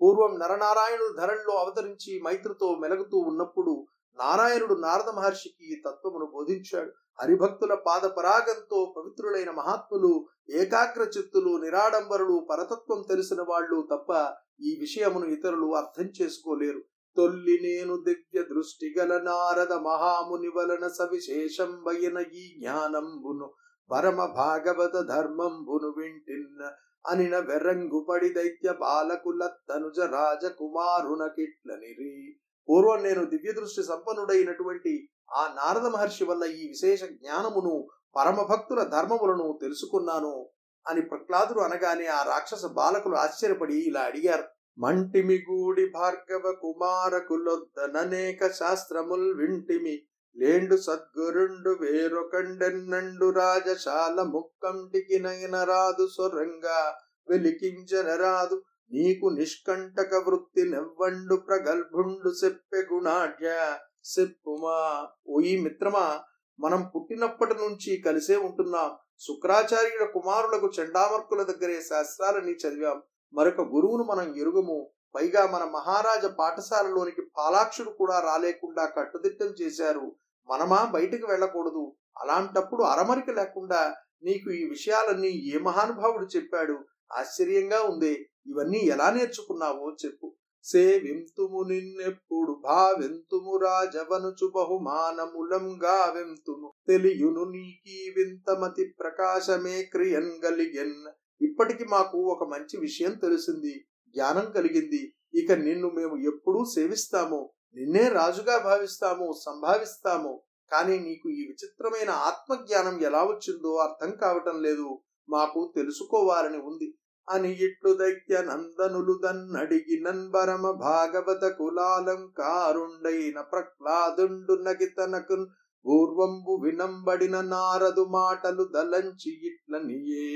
పూర్వం 0.00 0.32
నరనారాయణుడు 0.38 1.12
ధరణిలో 1.12 1.54
అవతరించి 1.56 2.12
మైత్రితో 2.24 2.68
మెలుగుతూ 2.74 3.18
ఉన్నప్పుడు 3.30 3.74
నారాయణుడు 4.18 4.74
నారద 4.80 5.10
మహర్షికి 5.10 5.64
ఈ 5.72 5.76
తత్వమును 5.86 6.26
బోధించాడు. 6.26 6.92
హరిభక్తుల 7.20 7.74
పాదపరాగంతో 7.86 8.94
పవిత్రులైన 8.96 9.50
మహాత్ములు 9.50 10.28
ఏకాగ్ర 10.50 11.02
చిత్తులు 11.02 11.64
నిరాడంబరులు 11.64 12.46
పరతత్వం 12.50 13.04
తెలిసిన 13.08 13.44
వాళ్ళు 13.48 13.88
తప్ప 13.92 14.34
ఈ 14.60 14.76
విషయమును 14.80 15.26
ఇతరులు 15.26 15.74
అర్థం 15.74 16.22
చేసుకోలేరు. 16.22 16.82
తొల్లి 17.16 17.58
నేను 17.62 17.96
దివ్య 17.96 18.42
దృష్టి 18.42 18.94
గల 18.98 19.18
నారద 19.18 19.72
మహాముని 19.72 20.48
వలన 20.48 20.88
సవిశేషం 20.88 21.82
వయన 21.86 22.24
ఈ 22.32 22.58
జ్ఞానంబును 22.58 23.54
పరమ 23.90 24.24
భాగవత 24.24 25.08
ధర్మంబును 25.08 25.94
వింటిన్న 25.98 26.70
అనిన 27.04 27.38
వెర్రంగుపడి 27.38 28.28
దైత్య 28.28 28.72
బాలకుల 28.72 29.50
తనుజ 29.68 29.98
రాజకుమారునకిట్లనిరి. 29.98 32.36
పూర్వం 32.68 33.02
నేను 33.02 33.24
దివ్య 33.24 33.52
దృష్టి 33.52 33.82
సంపన్నుడైనటువంటి 33.82 35.08
ఆ 35.34 35.54
నారద 35.56 35.86
మహర్షి 35.86 36.24
వల్ల 36.24 36.44
ఈ 36.44 36.68
విశేష 36.68 37.04
జ్ఞానమును 37.04 37.88
పరమ 38.16 38.42
భక్తుల 38.42 38.82
ధర్మములను 38.82 39.58
తెలుసుకున్నాను 39.62 40.48
అని 40.88 41.00
ప్రహ్లాదుడు 41.00 41.60
అనగానే 41.60 42.06
ఆ 42.06 42.22
రాక్షస 42.22 42.66
బాలకులు 42.66 43.16
ఆశ్చర్యపడి 43.16 43.74
ఇలా 43.74 44.00
అడిగారు. 44.00 44.44
మంటిమి 44.78 45.34
గూడి 45.34 45.90
భార్గవ 45.90 46.52
కుమారకులొద్దననేక 46.52 48.52
శాస్త్రముల్ 48.52 49.34
వింటిమి 49.34 50.02
లేండు 50.36 50.76
సద్గురుండు 50.76 51.70
వేరొకండెన్నండు 51.70 53.30
రాజశాల 53.30 54.22
ముక్కంటికి 54.22 55.18
నయన 55.18 55.64
రాదు 55.64 56.08
సొరంగా. 56.16 56.98
వెలికించనరాదు 57.28 58.62
నీకు 58.92 59.26
నిష్కంటక 59.26 60.14
వృత్తి 60.14 60.70
నెవ్వండు 60.70 61.36
ప్రగల్భుండు 61.36 62.32
చెప్పె 62.44 62.94
గుణాఢ్య. 62.94 63.76
సెప్పుమా 64.14 65.08
ఓ 65.28 65.40
ఈ 65.40 65.60
మిత్రమా 65.60 66.20
మనం 66.60 66.90
పుట్టినప్పటి 66.96 67.54
నుంచి 67.54 67.96
కలిసే 67.96 68.36
ఉంటున్నాం. 68.36 68.96
శుక్రాచార్యుల 69.20 70.06
కుమారులకు 70.06 70.70
చండామర్కుల 70.80 71.42
దగ్గరే 71.42 71.82
శాస్త్రాలని 71.82 72.52
చదివాం. 72.52 73.02
మరొక 73.34 73.60
గురువును 73.60 74.04
మనం 74.04 74.36
ఎరుగము. 74.36 74.90
పైగా 75.14 75.50
మన 75.50 75.64
మహారాజ 75.64 76.24
పాఠశాలలోనికి 76.26 77.22
పాలాక్షుడు 77.38 77.90
కూడా 77.90 78.20
రాలేకుండా 78.20 78.84
కట్టుదిట్టం 78.84 79.46
చేశారు. 79.46 80.16
మనమా 80.50 80.84
బయటికి 80.84 81.26
వెళ్ళకూడదు. 81.26 81.92
అలాంటప్పుడు 82.16 82.82
అరమరిక 82.82 83.30
లేకుండా 83.30 83.94
నీకు 84.22 84.50
ఈ 84.50 84.68
విషయాలన్నీ 84.68 85.28
ఏ 85.28 85.58
మహానుభావుడు 85.58 86.26
చెప్పాడు? 86.36 86.78
ఆశ్చర్యంగా 87.12 87.82
ఉంది. 87.82 88.30
ఇవన్నీ 88.46 88.78
ఎలా 88.78 89.10
నేర్చుకున్నావో 89.10 89.96
చెప్పు. 90.04 90.34
సేవింతుము 90.70 91.60
నిన్నెప్పుడు 91.68 92.60
భావింతుము 92.64 93.56
రాజవనుచు 93.56 94.46
బహుమానములం 94.54 95.66
గావింతుము 95.84 96.72
తెలియును 96.86 97.44
నీకీ 97.44 97.98
వింతమతి 98.16 98.94
ప్రకాశమే 99.00 99.82
క్రియన్ 99.82 100.32
గలిగెన్. 100.44 100.98
ఇప్పటికి 101.42 101.84
మాకు 101.84 102.18
ఒక 102.18 102.48
మంచి 102.48 102.80
విషయం 102.80 103.14
తెలిసింది 103.14 103.74
జ్ఞానం 104.14 104.50
కలిగింది. 104.50 105.14
ఇక 105.34 105.52
నిన్ను 105.52 105.90
మేము 105.90 106.16
ఎప్పుడూ 106.16 106.64
సేవిస్తాము 106.74 107.50
నిన్నే 107.76 108.08
రాజుగా 108.08 108.58
భావిస్తాము 108.58 109.32
సంభావిస్తాము. 109.46 110.42
కానీ 110.72 110.98
నీకు 110.98 111.28
ఈ 111.28 111.42
విచిత్రమైన 111.48 112.10
ఆత్మజ్ఞానం 112.10 113.00
ఎలా 113.00 113.22
వచ్చిందో 113.24 113.76
అర్థం 113.76 114.16
కావటం 114.16 114.62
లేదు. 114.62 114.98
మాకు 115.28 115.72
తెలుసుకోవాలని 115.76 116.58
ఉంది. 116.58 116.94
అని 117.28 117.50
ఇట్లు 117.50 117.90
దైత్య 117.92 118.42
నందనులు 118.42 119.14
దన్నడిగి 119.22 119.96
నన్వరమ 120.02 120.64
భాగవత 120.80 121.44
కులాలంకారుండైన 121.58 123.40
ప్రహ్లాదుండు 123.52 124.54
నగితనకు 124.62 125.36
పూర్వంబు 125.84 126.52
వినంబడిన 126.64 127.36
నారదు 127.40 128.04
మాటలు 128.10 128.64
దలంచి 128.74 129.32
ఇట్లనియే 129.50 130.28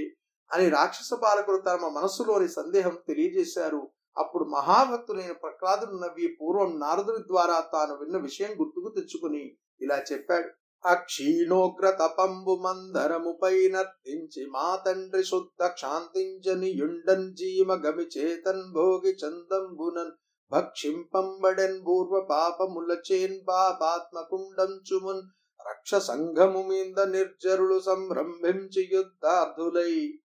అని 0.51 0.67
రాక్షస 0.69 1.11
పాలకులు 1.23 1.59
తమ 1.61 1.89
మనసులోని 1.89 2.49
సందేహం 2.49 2.95
తెలియజేశారు. 3.09 3.83
అప్పుడు 4.17 4.45
మహాభక్తులైన 4.45 5.33
ప్రహ్లాదుడు 5.33 5.97
నవ్వి 5.97 6.29
పూర్వం 6.41 6.71
నారదుడి 6.79 7.23
ద్వారా 7.29 7.57
తాను 7.73 7.95
విన్న 7.97 8.17
విషయం 8.19 8.53
గుర్తుకు 8.61 8.89
తెచ్చుకుని 8.89 9.43
ఇలా 9.81 9.99
చెప్పాడు. 10.13 10.49
అక్షీణోగ్ర 10.85 11.87
తపంబు 11.91 12.53
మందరముపై 12.63 13.57
నర్తించి 13.69 14.43
మా 14.53 14.69
తండ్రి 14.85 15.23
శుద్ధ 15.23 15.63
క్షాంతించని 15.75 16.71
యుండన్ 16.79 17.27
జీమ 17.33 17.73
గమి 17.85 18.07
చేతన్ 18.15 18.63
భోగి 18.73 19.13
చందంబునన్ 19.13 20.15
భక్షింపంబడెన్ 20.53 21.77
పూర్వ 21.87 22.15
పాపములచేన్ 22.31 23.37
పాపాత్మకుండం 23.49 24.73
చుమున్ 24.89 25.23
రక్ష 25.61 25.95
సంఘము 26.07 26.63
మీద 26.63 26.99
నిర్జరులు 27.11 27.79
సంరంభించి 27.81 28.85
యుద్ధార్థులై. 28.93 29.93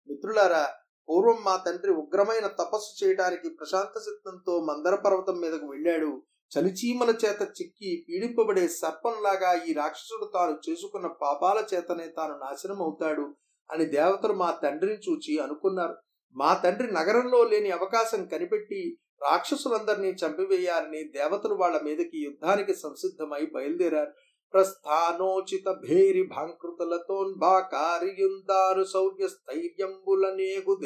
మిత్రులారా 0.09 0.63
పూర్వం 1.09 1.39
మా 1.45 1.55
తండ్రి 1.65 1.93
ఉగ్రమైన 1.93 2.47
తపస్సు 2.59 2.91
చేయడానికి 2.99 3.49
ప్రశాంత 3.49 3.95
చిత్తంతో 4.07 4.53
మందర 4.61 4.95
పర్వతం 5.05 5.37
మీదకు 5.41 5.65
వెళ్ళాడు. 5.65 6.11
చలిచీమల 6.53 7.15
చేత 7.23 7.47
చిక్కి 7.57 8.05
పీడింపబడే 8.07 8.69
సర్పంలాగా 8.81 9.65
ఈ 9.69 9.73
రాక్షసుడు 9.73 10.31
తాను 10.33 10.57
చేసుకున్న 10.65 11.09
పాపాల 11.21 11.65
చేతనే 11.73 12.13
తాను 12.17 12.37
నాశనం 12.37 12.81
అవుతాడు 12.81 13.35
అని 13.69 13.85
దేవతలు 13.85 14.33
మా 14.33 14.59
తండ్రిని 14.63 14.97
చూచి 14.97 15.39
అనుకున్నారు. 15.39 15.95
మా 16.35 16.61
తండ్రి 16.63 16.93
నగరంలో 16.93 17.43
లేని 17.43 17.71
అవకాశం 17.71 18.25
కనిపెట్టి 18.25 18.97
రాక్షసులందరినీ 19.21 20.15
చంపివేయాలని 20.21 21.11
దేవతలు 21.17 21.53
వాళ్ళ 21.53 21.81
మీదకి 21.81 22.23
యుద్ధానికి 22.23 22.75
సంసిద్ధమై 22.75 23.47
బయలుదేరారు. 23.55 24.11
ప్రస్థానోచిత 24.53 25.81
భేరి 25.85 26.29
భాంకృతులతోన్భాకారియుందారు 26.35 28.83
శౌర్య 28.83 29.27
స్థైర్యంబులనేగు 29.27 30.77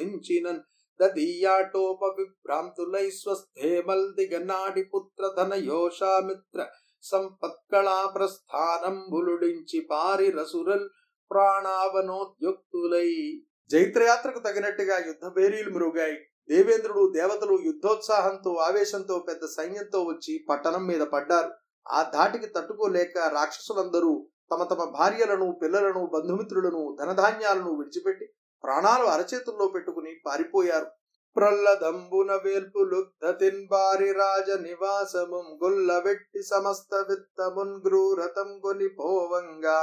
దించినన్ 1.01 1.11
దదీయాటోప 1.11 2.03
విభ్రాంతులై 2.03 3.09
పుత్ర 4.95 5.33
ధన 5.37 5.53
యోషామిత్ర 5.53 6.65
సంపత్కళా 7.03 8.05
ప్రస్థానంబులుడించి 8.05 9.87
పారి 9.91 10.31
రసురల్ 10.31 10.89
ప్రాణావనోద్యుక్తులై 11.31 13.09
జైత్రయాత్రకు 13.71 14.39
తగినట్టుగా 14.39 14.97
యుద్ధ 14.97 15.27
భేరీలు 15.27 15.69
మురుగాయి. 15.69 16.17
దేవేంద్రుడు 16.49 17.13
దేవతలు 17.13 17.59
యుద్ధోత్సాహంతో 17.65 18.53
ఆవేశంతో 18.53 19.25
పెద్ద 19.27 19.45
సైన్యంతో 19.45 20.03
వచ్చి 20.03 20.45
పట్టణం 20.49 20.87
మీద 20.87 21.01
పడ్డారు. 21.01 21.51
ఆ 21.87 22.11
ధాటికి 22.13 22.45
తట్టుకోలేక 22.45 23.17
రాక్షసులందరూ 23.17 24.27
తమ 24.51 24.63
తమ 24.63 24.83
భార్యలను 24.99 25.59
పిల్లలను 25.61 26.05
బంధుమిత్రులను 26.05 26.97
ధనధాన్యాలను 26.99 27.75
విడిచిపెట్టి 27.75 28.25
ప్రాణాలు 28.63 29.03
అరచేతుల్లో 29.03 29.67
పెట్టుకుని 29.67 30.11
పారిపోయారు. 30.25 30.96
ప్రల్లదంబున 31.37 32.31
వేల్పులుగ్ధతిన్ 32.43 33.63
బారి 33.67 34.11
రాజ 34.11 34.49
నివాసముం 34.61 35.47
గుల్లవెట్టి 35.63 36.41
సమస్త 36.43 36.95
విత్తమున్ 37.09 37.75
గ్రూరతం 37.85 38.49
గొలిపోవంగా 38.65 39.77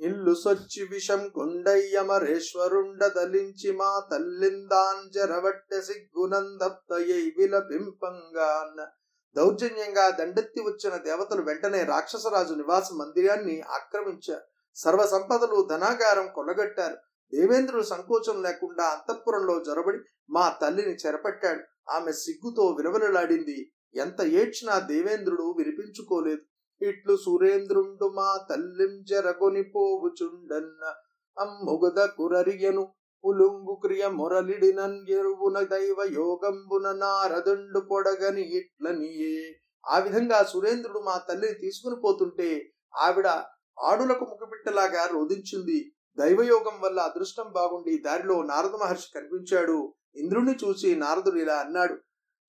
ఇల్లు 0.00 0.34
సొచ్చి 0.34 0.82
విషం 0.84 1.22
కుండయ్యమరేశ్వరుండ 1.28 3.00
దలించి 3.06 3.70
మా 3.72 3.90
తల్లిందాంజరవట్టె 4.10 5.80
సిగ్గునందప్తయై 5.80 7.24
విలపింపంగాన్. 7.38 8.80
దౌర్జన్యంగా 9.36 10.10
దండెత్తి 10.10 10.60
వచ్చిన 10.60 10.96
దేవతలు 10.96 11.42
వెంటనే 11.42 11.82
రాక్షసరాజు 11.82 12.54
నివాస 12.54 12.88
మందిరాన్ని 12.92 13.56
ఆక్రమించారు 13.70 14.44
సర్వ 14.76 15.02
సంపదలు 15.06 15.68
ధనాగారం 15.70 16.26
కొల్లగట్టారు 16.34 16.98
దేవేంద్రుడు 17.32 17.84
సంకోచం 17.84 18.42
లేకుండా 18.42 18.84
అంతఃపురంలో 18.88 19.54
జొరబడి 19.66 19.98
మా 20.30 20.44
తల్లిని 20.62 20.94
చెరపట్టాడు. 20.94 21.62
ఆమె 21.90 22.12
సిగ్గుతో 22.12 22.64
విలవలలాడింది. 22.78 23.58
ఎంత 23.94 24.20
ఏడ్చినా 24.40 24.78
దేవేంద్రుడు 24.78 25.54
వినిపించుకోలేదు. 25.58 26.42
ఇట్లు 26.80 27.16
సురేంద్రుండు 27.16 28.06
మా 28.08 28.28
తల్లిం 28.50 28.92
జరగొని 29.10 29.62
పోవుచుండన్న 29.62 30.82
అమ్ముగద 31.36 32.06
కురరియను 32.06 32.84
పులుంగు 33.24 33.74
క్రియ 33.74 34.08
మొరలిడినన్ 34.08 34.98
ఎరువున 35.10 35.58
దైవ 35.62 35.96
యోగంబున 36.12 36.92
నారదుండు 36.92 37.80
పొడగని 37.80 38.44
ఇట్లనియే. 38.58 39.34
ఆ 39.84 39.98
విధంగా 39.98 40.38
సురేంద్రుడు 40.42 41.00
మా 41.00 41.16
తల్లిని 41.28 41.54
తీసుకుని 41.54 41.96
పోతుంటే 42.04 42.48
ఆవిడ 42.96 43.28
ఆడులకు 43.78 44.24
ముఖపిట్టలాగా 44.24 45.02
రోధించింది. 45.06 45.78
దైవయోగం 46.20 46.80
వల్ల 46.80 47.00
అదృష్టం 47.00 47.52
బాగుండి 47.52 47.98
దారిలో 47.98 48.42
నారద 48.42 48.70
మహర్షి 48.70 49.14
కనిపించాడు. 49.14 49.94
ఇంద్రుణ్ణి 50.16 50.54
చూసి 50.62 50.96
నారదుడు 50.96 51.36
ఇలా 51.36 51.54
అన్నాడు. 51.54 51.98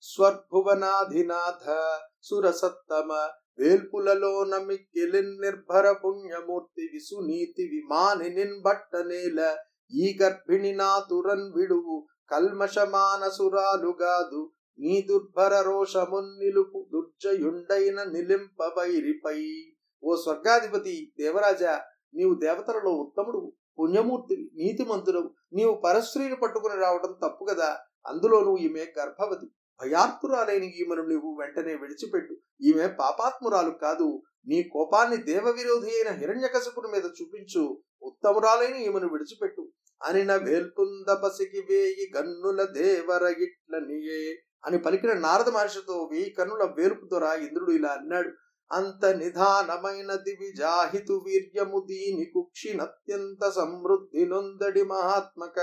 స్వర్భువనాధినాథ 0.04 1.94
సురసత్తమ 2.22 3.28
వేల్పులలో 3.58 4.44
నమిక్కిలిన్ 4.44 5.40
నిర్భర 5.40 5.92
పుణ్యమూర్తి 5.92 6.88
విసునీతి 6.92 7.62
విమానినిన్ 7.62 8.62
బట్టనేల 8.62 9.56
ఈ 9.92 10.18
గర్భిణి 10.22 10.74
నాతురన్ 10.74 11.56
విడువు 11.56 12.06
కల్మషమానసురాలుగాదు 12.30 14.50
నీ 14.78 15.06
దుర్భర 15.10 15.60
రోషమున్ 15.60 16.38
నిలుపు 16.38 16.88
దుర్జయుండైన 16.92 18.02
నిలింప 18.02 18.78
వైరిపై. 18.78 19.70
ఓ 20.04 20.16
స్వర్గాధిపతి 20.16 21.12
దేవరాజా 21.20 21.80
నీవు 22.14 22.34
దేవతలలో 22.34 23.04
ఉత్తముడు 23.04 23.52
పుణ్యమూర్తివి 23.80 24.50
నీతిమంతుడవు 24.54 25.30
నీవు 25.52 25.82
పరస్త్రీని 25.84 26.36
పట్టుకుని 26.36 26.76
రావడం 26.76 27.12
తప్పు 27.12 27.44
కదా? 27.44 27.78
అందులోనూ 28.06 28.56
ఈమె 28.56 28.86
గర్భవతి. 28.98 29.46
భయార్తురాలైన 29.80 30.62
ఈమెను 30.62 31.02
నీవు 31.02 31.36
వెంటనే 31.40 31.74
విడిచిపెట్టు. 31.74 32.36
ఈమె 32.62 32.86
పాపాత్మురాలు 32.86 33.70
కాదు. 33.70 34.22
నీ 34.46 34.62
కోపాన్ని 34.62 35.16
దేవ 35.16 35.50
విరోధి 35.50 35.90
అయిన 35.90 36.08
హిరణ్యకశపుని 36.08 36.88
మీద 36.88 37.04
చూపించు. 37.04 37.82
ఉత్తమురాలైన 38.02 38.74
ఈమెను 38.74 39.08
విడిచిపెట్టు. 39.08 39.72
అనిన 40.02 40.36
వేల్పుందపసికి 40.36 41.60
వేయి 41.60 42.12
గన్నుల 42.16 42.64
దేవరగిట్లనియే 42.64 44.00
నీయే 44.00 44.42
అని 44.66 44.78
పలికిన 44.78 45.12
నారద 45.12 45.48
మహర్షితో 45.48 46.08
వేయి 46.12 46.30
కన్నుల 46.30 46.74
వేలుపు 46.78 47.06
దొర 47.06 47.22
ఇంద్రుడు 47.22 47.70
ఇలా 47.70 47.88
అన్నాడు. 47.88 48.30
అంత 48.72 49.04
నిధానమైన 49.06 50.12
విజాహితు 50.40 51.16
వీర్యము 51.26 51.80
దీని 51.88 52.24
కుక్షినత్యంత 52.34 53.50
సమృద్ధి 53.50 54.24
నొందడి 54.26 54.82
మహాత్మక. 54.82 55.58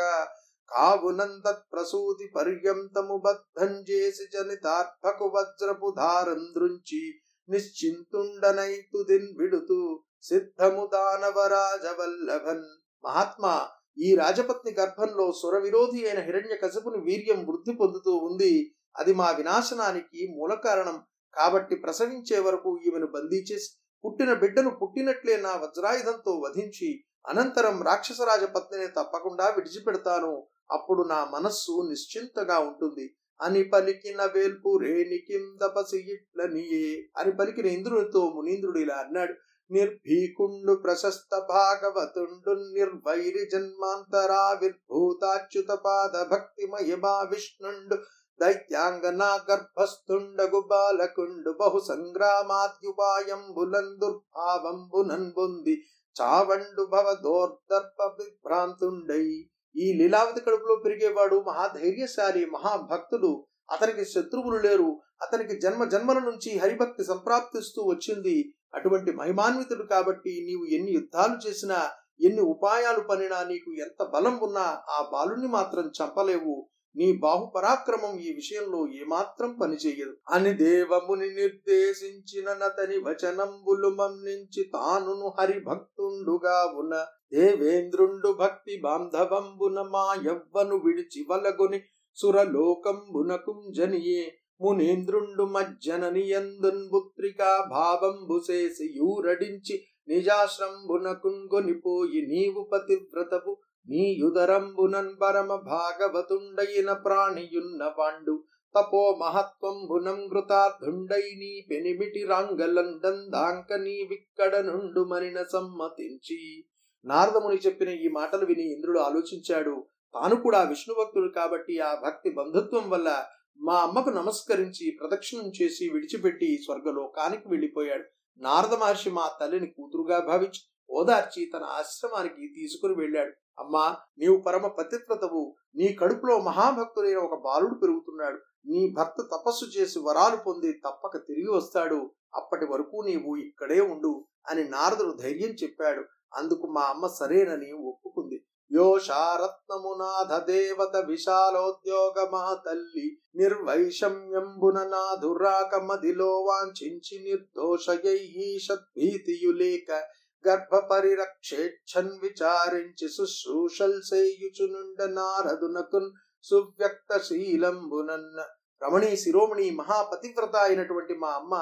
కావునందత్ 0.71 1.65
ప్రసూతి 1.73 2.25
పర్యంతము 2.35 3.15
బద్ధం 3.17 3.71
చేసి 3.89 4.25
జనితార్థకు 4.33 5.27
వజ్రపు 5.35 5.89
ధారంద్రుంచి 5.97 7.01
నిశ్చింతుండనైతు 7.49 8.99
దిన్ 9.09 9.29
విడుతూ 9.37 9.79
సిద్ధము 10.21 10.83
దానవరాజవల్లభన్ 10.93 12.67
మహాత్మా 13.03 13.55
ఈ 13.97 14.09
రాజపత్ని 14.15 14.71
గర్భంలో 14.79 15.25
సుర 15.31 15.55
విరోధి 15.57 15.99
అయిన 16.05 16.19
హిరణ్య 16.19 16.55
కశపుని 16.55 16.97
వీర్యం 16.97 17.39
వృద్ధి 17.49 17.73
పొందుతూ 17.73 18.11
ఉంది. 18.27 18.53
అది 18.97 19.13
మా 19.13 19.31
వినాశనానికి 19.31 20.21
మూల 20.37 20.53
కారణం 20.65 20.97
కాబట్టి 21.33 21.75
ప్రసవించే 21.75 22.39
వరకు 22.39 22.79
ఈమెను 22.87 23.07
బందీ 23.07 23.35
చేసి 23.35 23.77
పుట్టిన 24.05 24.33
బిడ్డను 24.33 24.69
పుట్టినట్లే 24.69 25.37
నా 25.37 25.55
వజ్రాయుధంతో 25.55 26.31
వధించి 26.31 27.03
అనంతరం 27.27 27.83
రాక్షసరాజ 27.83 28.43
పత్నిని 28.43 28.87
తప్పకుండా 28.87 29.49
విడిచిపెడతాను. 29.49 30.47
అప్పుడు 30.71 31.07
నా 31.07 31.25
మనస్సు 31.25 31.87
నిశ్చింతగా 31.89 32.59
ఉంటుంది. 32.59 33.15
అని 33.41 33.63
పలికిన 33.63 34.29
వేల్పు 34.35 34.77
రేణికిందపసిగిట్లనియే 34.77 37.09
అని 37.17 37.31
పలికిన 37.31 37.65
ఇంద్రునితో 37.65 38.31
మునీంద్రుడు 38.35 38.79
ఇలా 38.79 38.95
అన్నాడు. 38.95 39.33
నిర్భీకుండు 39.71 40.75
ప్రశస్త 40.75 41.45
భాగవతుండు 41.49 42.73
నిర్వైరి 42.73 43.49
జన్మాంతరావిర్భూతాచ్యుత 43.51 45.71
పాద 45.71 46.31
భక్తి 46.31 46.67
మహిమా 46.67 47.09
విష్ణుండు 47.09 48.18
దైత్యాంగనా 48.41 49.39
గర్భస్థుండగు 49.51 50.67
బాలకుండు 50.67 51.55
బహు 51.59 51.81
సంగ్రామాద్యుపాయంబులన్ 51.87 53.99
దుర్భావంబునన్ 53.99 55.29
బొంది 55.29 55.83
చావండు 56.21 56.85
భవ 56.85 57.17
దోర్దర్ప 57.23 58.03
విభ్రాంతుండై 58.03 59.47
ఈ 59.75 59.93
లీలావతి 59.93 60.41
కడుపులో 60.41 60.75
పెరిగేవాడు 60.75 61.43
మహాధైర్యశాలి 61.47 62.45
మహాభక్తుడు. 62.45 63.45
అతనికి 63.71 64.05
శత్రువులు 64.05 64.67
లేరు. 64.67 64.99
అతనికి 65.21 65.59
జన్మ 65.59 65.83
జన్మల 65.83 66.19
నుంచి 66.19 66.57
హరిభక్తి 66.57 67.03
సంప్రాప్తిస్తూ 67.03 67.83
వచ్చింది. 67.83 68.55
అటువంటి 68.73 69.11
మహిమాన్వితుడు 69.11 69.83
కాబట్టి 69.83 70.45
నీవు 70.47 70.75
ఎన్ని 70.75 70.91
యుద్ధాలు 70.91 71.47
చేసినా 71.47 71.89
ఎన్ని 72.21 72.41
ఉపాయాలు 72.41 72.99
పనినా 72.99 73.43
నీకు 73.43 73.81
ఎంత 73.81 74.09
బలం 74.09 74.39
ఉన్నా 74.39 74.81
ఆ 74.89 75.09
బాలుని 75.13 75.47
మాత్రం 75.47 75.91
చంపలేవు. 75.99 76.69
నీ 76.95 77.17
బాహు 77.17 77.51
పరాక్రమం 77.55 78.19
ఈ 78.19 78.35
విషయంలో 78.35 78.89
ఏమాత్రం 78.93 79.59
పనిచేయదు. 79.59 80.17
అని 80.29 80.53
దేవముని 80.53 81.35
నిర్దేశించిన 81.35 82.53
నతని 82.53 82.97
వచనంబులు 82.97 83.95
మన్నించి 83.95 84.69
తానును 84.73 85.35
హరిభక్తుండుగా 85.39 86.73
ఉన్న 86.73 87.05
దేవేంద్రుండు 87.33 88.33
భక్తి 88.33 88.81
బాంధవంబున 88.81 89.87
మా 89.91 90.17
యవ్వను 90.25 90.77
విడిచి 90.77 91.25
వలగొని 91.29 91.81
సురలోకంబునకుంజనియే 92.17 94.37
మునేంద్రుండు 94.61 95.45
మజ్జనని 95.45 96.31
ఎందున్ 96.31 96.89
పుత్రికా 96.89 97.67
భావంబు 97.69 98.41
చేసి 98.49 98.93
యూరడించి 98.95 99.85
నిజాశ్రంబునకుంగొనిపోయి 100.07 102.25
నీవు 102.25 102.69
పతివ్రతవు 102.71 103.57
నీ 103.89 104.17
యుదరంబునన్ 104.19 105.21
పరమ 105.21 105.55
భాగవతుండైన 105.55 106.93
ప్రాణియున్న 106.93 107.93
వాండు 107.97 108.43
తపో 108.75 109.19
మహత్వంబునం 109.21 110.27
కృతార్థుండై 110.27 111.21
నీ 111.21 111.67
పెనిమిటి 111.71 112.25
రాంగలందందాంక 112.25 113.73
నీ 113.73 114.07
విక్కడ 114.09 114.55
నుండు 114.57 115.01
మరిన 115.03 115.43
సమ్మతించి. 115.53 116.63
నారదముని 117.05 117.57
చెప్పిన 117.65 117.89
ఈ 117.89 118.07
మాటలు 118.07 118.45
విని 118.45 118.73
ఇంద్రుడు 118.73 118.99
ఆలోచించాడు. 118.99 119.85
తాను 120.13 120.35
కూడా 120.35 120.63
విష్ణు 120.63 120.95
భక్తుడు 120.99 121.27
కాబట్టి 121.27 121.79
ఆ 121.79 122.01
భక్తి 122.05 122.29
బంధుత్వం 122.29 122.89
వల్ల 122.89 123.25
మా 123.59 123.81
అమ్మకు 123.81 124.09
నమస్కరించి 124.09 124.97
ప్రదక్షిణం 125.01 125.51
చేసి 125.61 125.89
విడిచిపెట్టి 125.93 126.59
స్వర్గలోకానికి 126.65 127.47
వెళ్ళిపోయాడు. 127.47 128.03
నారద 128.41 128.73
మహర్షి 128.73 129.09
మా 129.09 129.31
తల్లిని 129.41 129.67
కూతురుగా 129.67 130.19
భావించి 130.19 130.61
ఓదార్చి 130.91 131.51
తన 131.55 131.63
ఆశ్రమానికి 131.63 132.47
తీసుకుని 132.47 132.95
వెళ్ళాడు. 132.95 133.33
అమ్మా 133.59 133.97
నీవు 134.19 134.37
పరమ 134.37 134.67
పతివ్రతవు. 134.67 135.55
నీ 135.75 135.87
కడుపులో 135.93 136.39
మహాభక్తుడైన 136.39 137.17
ఒక 137.17 137.41
బాలుడు 137.43 137.75
పెరుగుతున్నాడు. 137.75 138.39
నీ 138.67 138.93
భర్త 138.97 139.21
తపస్సు 139.21 139.65
చేసి 139.65 139.99
వరాలు 139.99 140.35
పొంది 140.35 140.71
తప్పక 140.71 141.17
తిరిగి 141.17 141.51
వస్తాడు. 141.51 142.11
అప్పటి 142.35 142.65
వరకు 142.65 143.03
నీవు 143.05 143.35
ఇక్కడే 143.35 143.81
ఉండు 143.81 144.25
అని 144.49 144.63
నారదుడు 144.69 145.17
ధైర్యం 145.21 145.51
చెప్పాడు. 145.51 146.03
అందుకు 146.33 146.67
మా 146.67 146.81
అమ్మ 146.81 147.07
సరేనని 147.07 147.71
ఒప్పుకుంది. 147.71 148.45
యో 148.71 148.99
శారత్నమునాథ 148.99 150.45
దేవత 150.45 150.95
విశాలోద్యోగ 151.05 152.29
మా 152.29 152.57
తల్లి 152.65 153.17
నిర్వైషమ్యంబున 153.35 154.83
నాధురాక 154.83 155.75
మదిలో 155.75 156.41
వాంఛించి 156.41 157.23
నిర్దోషయై 157.23 158.17
ఈషద్భీతియులేక 158.17 160.03
గర్భ 160.45 160.75
పరిరక్షేచ్ఛన్ 160.91 162.11
విచారించి 162.23 163.07
శుశ్రూషల్ 163.15 164.01
సేయుచునుండ 164.01 164.99
నారదునకున్ 165.17 166.09
సువ్యక్త 166.45 167.17
శీలంబునన్న 167.17 168.39
రమణి 168.81 169.09
శిరోమణి 169.17 169.65
మహాపతివ్రత 169.71 170.55
అయినటువంటి 170.55 171.13
మా 171.13 171.31
అమ్మ 171.31 171.55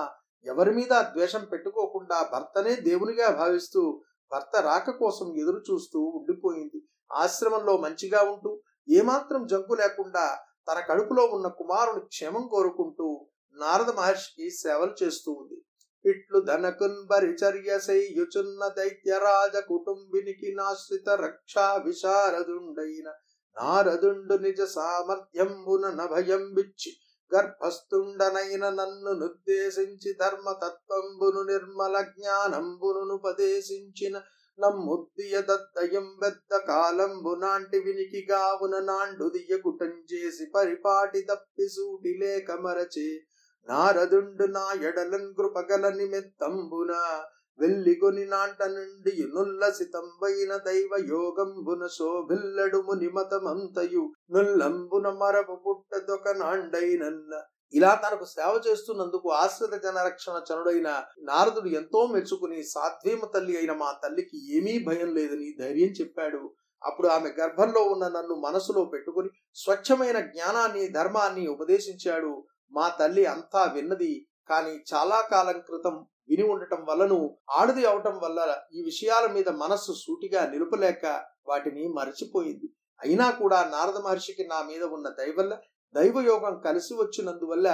ఎవరి 0.46 0.72
మీద 0.72 0.94
ద్వేషం 1.14 1.44
పెట్టుకోకుండా 1.46 2.18
భర్తనే 2.34 2.74
దేవునిగా 2.76 3.28
భావిస్తూ 3.30 3.82
భర్త 4.32 4.58
రాక 4.60 4.90
కోసం 4.92 5.28
ఎదురు 5.42 5.62
చూస్తూ 5.70 6.00
ఉండిపోయింది. 6.18 6.80
ఆశ్రమంలో 7.12 7.74
మంచిగా 7.78 8.22
ఉంటూ 8.34 8.52
ఏమాత్రం 8.90 9.42
జంకు 9.48 9.74
లేకుండా 9.74 10.26
తన 10.70 10.80
కడుపులో 10.80 11.24
ఉన్న 11.36 11.48
కుమారుని 11.48 12.02
క్షేమం 12.06 12.46
కోరుకుంటూ 12.48 13.08
నారద 13.58 13.90
మహర్షికి 13.90 14.48
సేవలు 14.64 14.94
చేస్తూ 15.04 15.32
ఉంది. 15.32 15.58
ఇట్లు 16.08 16.40
ధనకున్ 16.48 17.00
పరిచర్య 17.10 17.78
దైత్యరాజ 18.76 19.56
కుటుంబినికి 19.70 20.50
నాశ్రిత 20.56 21.10
రక్షా 21.22 21.68
విశారదుండైన 21.86 23.08
నారదుండు 23.58 24.36
నిజ 24.42 24.62
సామర్థ్యంబున 24.72 25.86
నభయం 26.00 26.44
బిచ్చి 26.54 26.92
గర్భస్థుండనైన 27.32 28.66
నన్ను 28.72 29.12
నుద్దేశించి 29.14 30.12
ధర్మతత్వంబును 30.20 31.42
నిర్మల 31.44 31.96
జ్ఞానంబును 32.10 33.16
ఉపదేశించిన 33.16 34.16
నమ్ముద్దియ 34.60 35.36
దత్తయం 35.42 36.06
పెద్ద 36.22 36.58
కాలంబు 36.68 37.34
నాంటి 37.36 37.80
వినికి 37.80 38.22
గావున 38.30 38.76
నాండు 38.86 39.26
దియ్యగుటం 39.30 39.92
చేసి 40.12 40.46
పరిపాటి 40.56 41.22
తప్పి 41.30 41.68
సూటి 41.68 42.14
లేక 42.18 42.52
మరచే 42.60 43.10
నారదుండు 43.70 44.46
నా 44.48 44.66
ఎడలన్ 44.90 45.30
కృపగల 45.34 45.86
నిమిత్తంబున 45.90 46.92
వెల్లిగొని 47.60 48.26
నాంట 48.26 48.62
నుండి 48.68 49.14
నుల్లసితంబైన 49.36 50.52
దైవ 50.66 50.92
యోగంబున 51.10 51.84
శోభిల్లడు 51.88 52.80
మునిమతమంతయు 52.82 54.04
నుల్లంబున 54.32 55.08
మరపు 55.22 55.56
పుట్టదొక 55.56 56.36
నాండైనన్న 56.38 57.34
ఇలా 57.74 57.92
తనకు 57.96 58.26
సేవ 58.26 58.54
చేస్తున్నందుకు 58.68 59.30
ఆశ్రిత 59.34 59.76
జనరక్షణ 59.84 60.36
చనుడైన 60.50 60.90
నారదుడు 61.22 61.70
ఎంతో 61.70 62.02
మెచ్చుకుని 62.08 62.60
సాధ్వీమ 62.64 63.26
తల్లి 63.34 63.58
అయిన 63.58 63.74
మా 63.74 63.90
తల్లికి 64.04 64.38
ఏమీ 64.58 64.76
భయం 64.86 65.10
లేదని 65.16 65.50
ధైర్యం 65.60 65.92
చెప్పాడు. 66.02 66.42
అప్పుడు 66.82 67.08
ఆమె 67.08 67.30
గర్భంలో 67.40 67.82
ఉన్న 67.94 68.06
నన్ను 68.08 68.36
మనసులో 68.36 68.84
పెట్టుకుని 68.86 69.30
స్వచ్ఛమైన 69.56 70.18
జ్ఞానాన్ని 70.30 70.84
ధర్మాన్ని 70.90 71.44
ఉపదేశించాడు. 71.48 72.34
మా 72.72 72.86
తల్లి 73.00 73.24
అంతా 73.26 73.64
విన్నది 73.76 74.14
కానీ 74.50 74.74
చాలా 74.92 75.20
కాలం 75.32 75.60
క్రితం 75.60 75.96
విని 76.30 76.44
ఉండటం 76.44 76.82
వల్లను 76.90 77.20
ఆడది 77.50 77.84
అవటం 77.86 78.16
వల్ల 78.24 78.40
ఈ 78.74 78.82
విషయాల 78.86 79.26
మీద 79.32 79.50
మనస్సు 79.64 79.94
సూటిగా 80.04 80.42
నిలుపలేక 80.48 81.06
వాటిని 81.48 81.84
మరచిపోయింది. 81.88 82.68
అయినా 83.02 83.28
కూడా 83.32 83.60
నారద 83.74 83.98
మహర్షికి 84.06 84.44
నా 84.48 84.60
మీద 84.62 84.84
ఉన్న 84.96 85.08
దయవల్ల 85.20 85.54
దైవయోగం 85.96 86.56
కలిసి 86.60 86.94
వచ్చినందువల్ల 86.94 87.68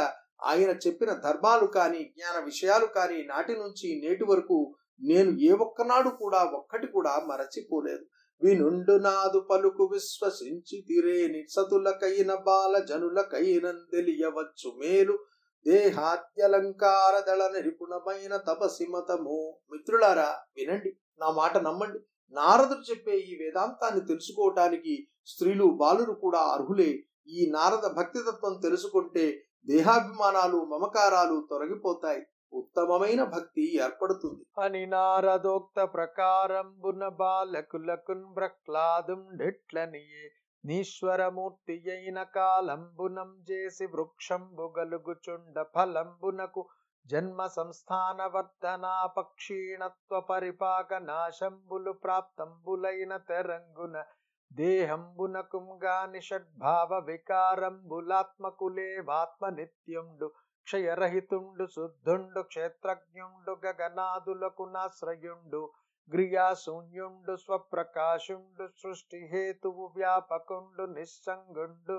ఆయన 0.44 0.72
చెప్పిన 0.86 1.12
ధర్మాలు 1.26 1.68
కాని 1.78 2.02
జ్ఞాన 2.04 2.38
విషయాలు 2.44 2.88
కాని 2.98 3.20
నాటి 3.24 3.54
నుంచి 3.54 3.88
నేటి 4.04 4.26
వరకు 4.32 4.58
నేను 5.02 5.32
ఏ 5.50 5.52
ఒక్కనాడు 5.66 6.10
కూడా 6.24 6.42
ఒక్కటి 6.60 6.88
కూడా 6.88 7.14
మరచిపోలేదు. 7.30 8.04
వినుండు 8.44 8.92
నాదు 8.92 9.40
పలుకు 9.40 9.84
విశ్వసించి 9.94 10.84
తిరేని 10.88 11.44
సతులకైన 11.50 12.36
బాల 12.36 12.80
జనులకైన 12.80 13.72
తెలియవచ్చు 13.92 14.72
మేలు. 14.78 15.20
దేహాత్యలంకార 15.68 17.20
దళ 17.20 17.62
నిపుణమైన 17.62 18.38
తపసిమతము. 18.38 19.58
మిత్రులారా 19.72 20.36
వినండి 20.58 20.98
నా 21.20 21.32
మాట 21.32 21.58
నమ్మండి. 21.58 22.00
నారదుడు 22.32 22.92
చెప్పే 22.92 23.18
ఈ 23.18 23.38
వేదాంతాన్ని 23.42 24.08
తెలుసుకోవటానికి 24.08 25.08
స్త్రీలు 25.26 25.66
బాలురు 25.66 26.14
కూడా 26.14 26.40
అర్హులే. 26.40 27.04
ఈ 27.28 27.52
నారద 27.54 27.88
భక్తితత్వం 27.88 28.60
తెలుసుకుంటే 28.64 29.42
దేహాభిమానాలు 29.66 30.58
మమకారాలు 30.58 31.48
తొలగిపోతాయి. 31.50 32.22
ఉత్తమమైన 32.54 33.24
భక్తి 33.34 33.80
ఏర్పడుతుంది. 33.80 34.44
అని 34.60 34.86
నారదోక్త 34.86 35.94
ప్రకారంబున 35.94 37.08
బాలకులకున్ 37.20 38.26
ప్రహ్లాదుండిట్లనియే 38.38 40.32
నీశ్వరమూర్తి 40.64 41.90
అయిన 41.90 42.24
కాలంబునం 42.36 43.44
చేసి 43.50 43.86
వృక్షంబు 43.94 44.74
గలుగుచుండ 44.76 45.64
ఫలంబునకు 45.74 46.70
జన్మ 47.06 47.48
సంస్థాన 47.56 48.30
వర్ధనా 48.34 49.08
పక్షీణత్వ 49.16 50.22
పరిపాక 50.30 50.94
నాశంబులు 51.04 51.94
ప్రాప్తంబులైన 52.04 53.18
తెరంగున 53.28 54.04
దేహంబునకుంగాని 54.52 56.22
షడ్భావ 56.22 57.00
వికారంబులాత్మకులేవాత్మ 57.08 59.50
నిత్యుండు 59.50 60.34
క్షయరహితుండు 60.68 61.66
శుద్ధుండు 61.68 62.42
క్షేత్రజ్ఞుండు 62.46 63.54
గగనాదులకు 63.64 64.64
నాశ్రయుండు 64.74 65.62
గ్రియాశూన్యుండు 66.10 67.34
స్వప్రకాశుండు 67.42 68.66
సృష్టి 68.78 69.20
హేతువు 69.32 69.86
వ్యాపకుండు 69.96 70.86
నిస్సంగుండు 70.94 71.98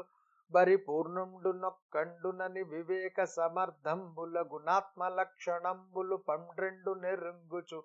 పరిపూర్ణుండు 0.53 1.51
నొక్కండునని 1.61 2.63
వివేక 2.71 3.25
సమర్థంబుల 3.33 4.39
గుణాత్మ 4.51 5.09
లక్షణంబులు 5.15 6.17
పండ్రెండు 6.29 6.93
నెరుంగుచు 7.03 7.79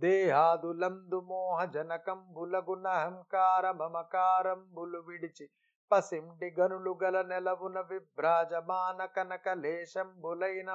దేహాదులందు 0.00 1.18
మోహజనకంబుల 1.28 2.56
గుణహంకార 2.68 3.64
మమకారంబులు 3.80 5.00
విడిచి 5.06 5.46
పసిండి 5.92 6.48
గనులు 6.56 6.92
గల 7.00 7.16
నెలవున 7.22 7.78
విభ్రాజమాన 7.88 9.00
కనక 9.14 9.48
లేశంబులైన 9.58 10.70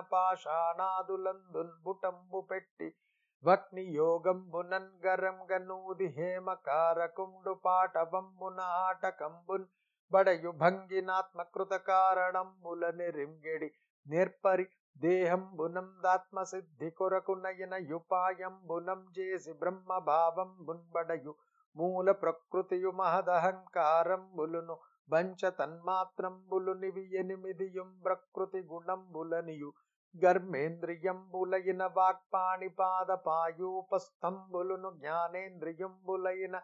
పెట్టి 2.44 2.88
వక్ని 3.44 3.84
యోగంబునన్ 3.96 4.92
గరం 5.04 5.38
గనూది 5.50 6.08
హేమకారకుండు 6.16 7.54
పాటవంబున 7.66 8.60
ఆటకంబున్ 8.84 9.66
బడయు 10.12 10.52
భంగినాత్మకృత 10.60 11.74
కారణంబుల 11.88 12.92
నిరింగిడి 12.98 13.70
నేర్పరి 14.06 14.66
దేహంబునం 15.02 15.90
దాత్మ 16.04 16.44
సిద్ధి 16.44 16.90
కొరకు 16.92 17.34
నయన 17.40 17.76
యుపాయంబునం 17.90 19.02
చేసి 19.18 19.54
బ్రహ్మ 19.60 19.98
భావంబున్ 20.08 20.86
బడయు 20.96 21.34
మూల 21.76 22.10
ప్రకృతియు 22.22 22.92
మహదహంకారంబులును 22.98 24.76
బంచ 25.10 25.50
తన్మాత్రంబులు 25.50 26.74
నివి 26.74 27.14
ఎనిమిదియుం 27.14 28.00
ప్రకృతి 28.06 28.62
గుణంబులనియు. 28.72 29.74
గర్మేంద్రియంబులైన 30.16 31.90
వాక్పాణి 31.98 32.70
పాద 32.80 33.12
పాయూపస్తంబులును 33.28 34.92
జ్ఞానేంద్రియంబులైన 34.98 36.62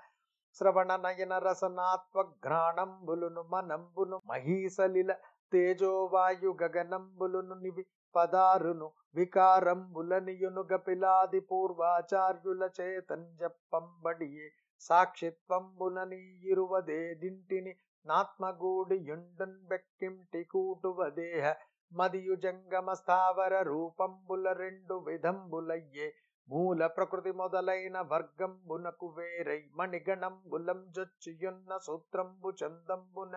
శ్రవణ 0.62 0.96
నయన 0.96 1.38
రసనాత్వఘ్రాణంబులును 1.38 3.44
మనంబును. 3.44 4.22
మహీసలిల 4.26 5.16
తేజోవాయు 5.52 6.58
గగనంబులును 6.64 7.56
నివి 7.56 7.86
పదారును. 8.16 8.92
వికారంబులనియును 9.16 10.62
గపిలాది 10.72 11.40
పూర్వాచార్యుల 11.50 12.70
చేతంజప్పంబడియే 12.80 14.52
సాక్షిత్వంబులని 14.82 16.44
ఇరువదేడింటిని 16.44 17.74
నాత్మగూడి 18.06 18.98
యుండన్ 19.10 19.60
బెక్కింటి 19.68 20.42
కూటువదేహ 20.44 21.44
మదియు 21.92 22.36
జంగమ 22.36 22.94
స్థావర 22.94 23.56
రూపంబుల 23.64 24.46
రెండు 24.54 24.96
విధంబులయ్యే 25.08 26.08
మూల 26.50 26.88
ప్రకృతి 26.88 27.32
మొదలైన 27.32 27.98
వర్గంబునకు 28.12 29.08
వేరై 29.18 29.62
మణిగణంబులం 29.76 30.80
జొచ్చియున్న 30.96 31.78
సూత్రంబు 31.78 32.50
చందంబున 32.62 33.34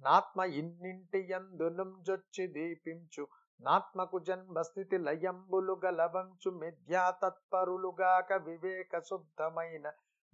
నాత్మ 0.00 0.40
ఇన్నింటి 0.60 1.20
యందునం 1.30 1.90
జొచ్చి 2.06 2.44
దీపించు. 2.46 3.24
నాత్మకు 3.60 4.18
జన్మస్థితి 4.20 4.98
లయంబులు 4.98 5.74
గలవంచు 5.84 6.50
మిథ్యా 6.60 7.04
తత్పరులుగాక 7.22 8.32
వివేక 8.46 9.00
శుద్ధమైన 9.00 9.86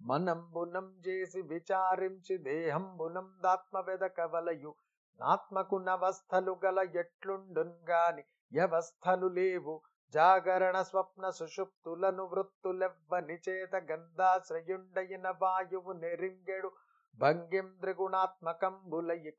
మనంబునం 0.05 0.87
చేసి 1.07 1.41
విచారించి 1.41 2.37
దేహంబునం 2.37 3.27
దాత్మ 3.43 3.79
వెదకవలయు 3.79 4.71
నాత్మకు 5.19 5.75
నవస్థలు 5.77 6.53
గల 6.65 6.79
ఎట్లుండున్ 6.95 7.75
గాని 7.89 8.23
వ్యవస్థలు 8.51 9.27
లేవు. 9.27 9.75
జాగరణ 10.13 10.81
స్వప్న 10.81 11.29
సుషుప్తులను 11.29 12.23
వృత్తులెవ్వని 12.23 13.37
చేత 13.49 13.75
గంధాశ్రయుండయిన 13.91 15.27
వాయువు 15.41 15.93
నెరింగెడు. 15.93 16.71
భంగిం 17.15 17.69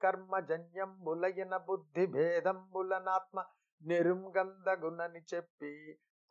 కర్మజన్యంబులయిన 0.02 1.57
బుద్ధి 1.68 2.07
భేదంబులనాత్మ 2.07 3.44
నిరుంగంధగునని 3.83 5.22
చెప్పి 5.35 5.72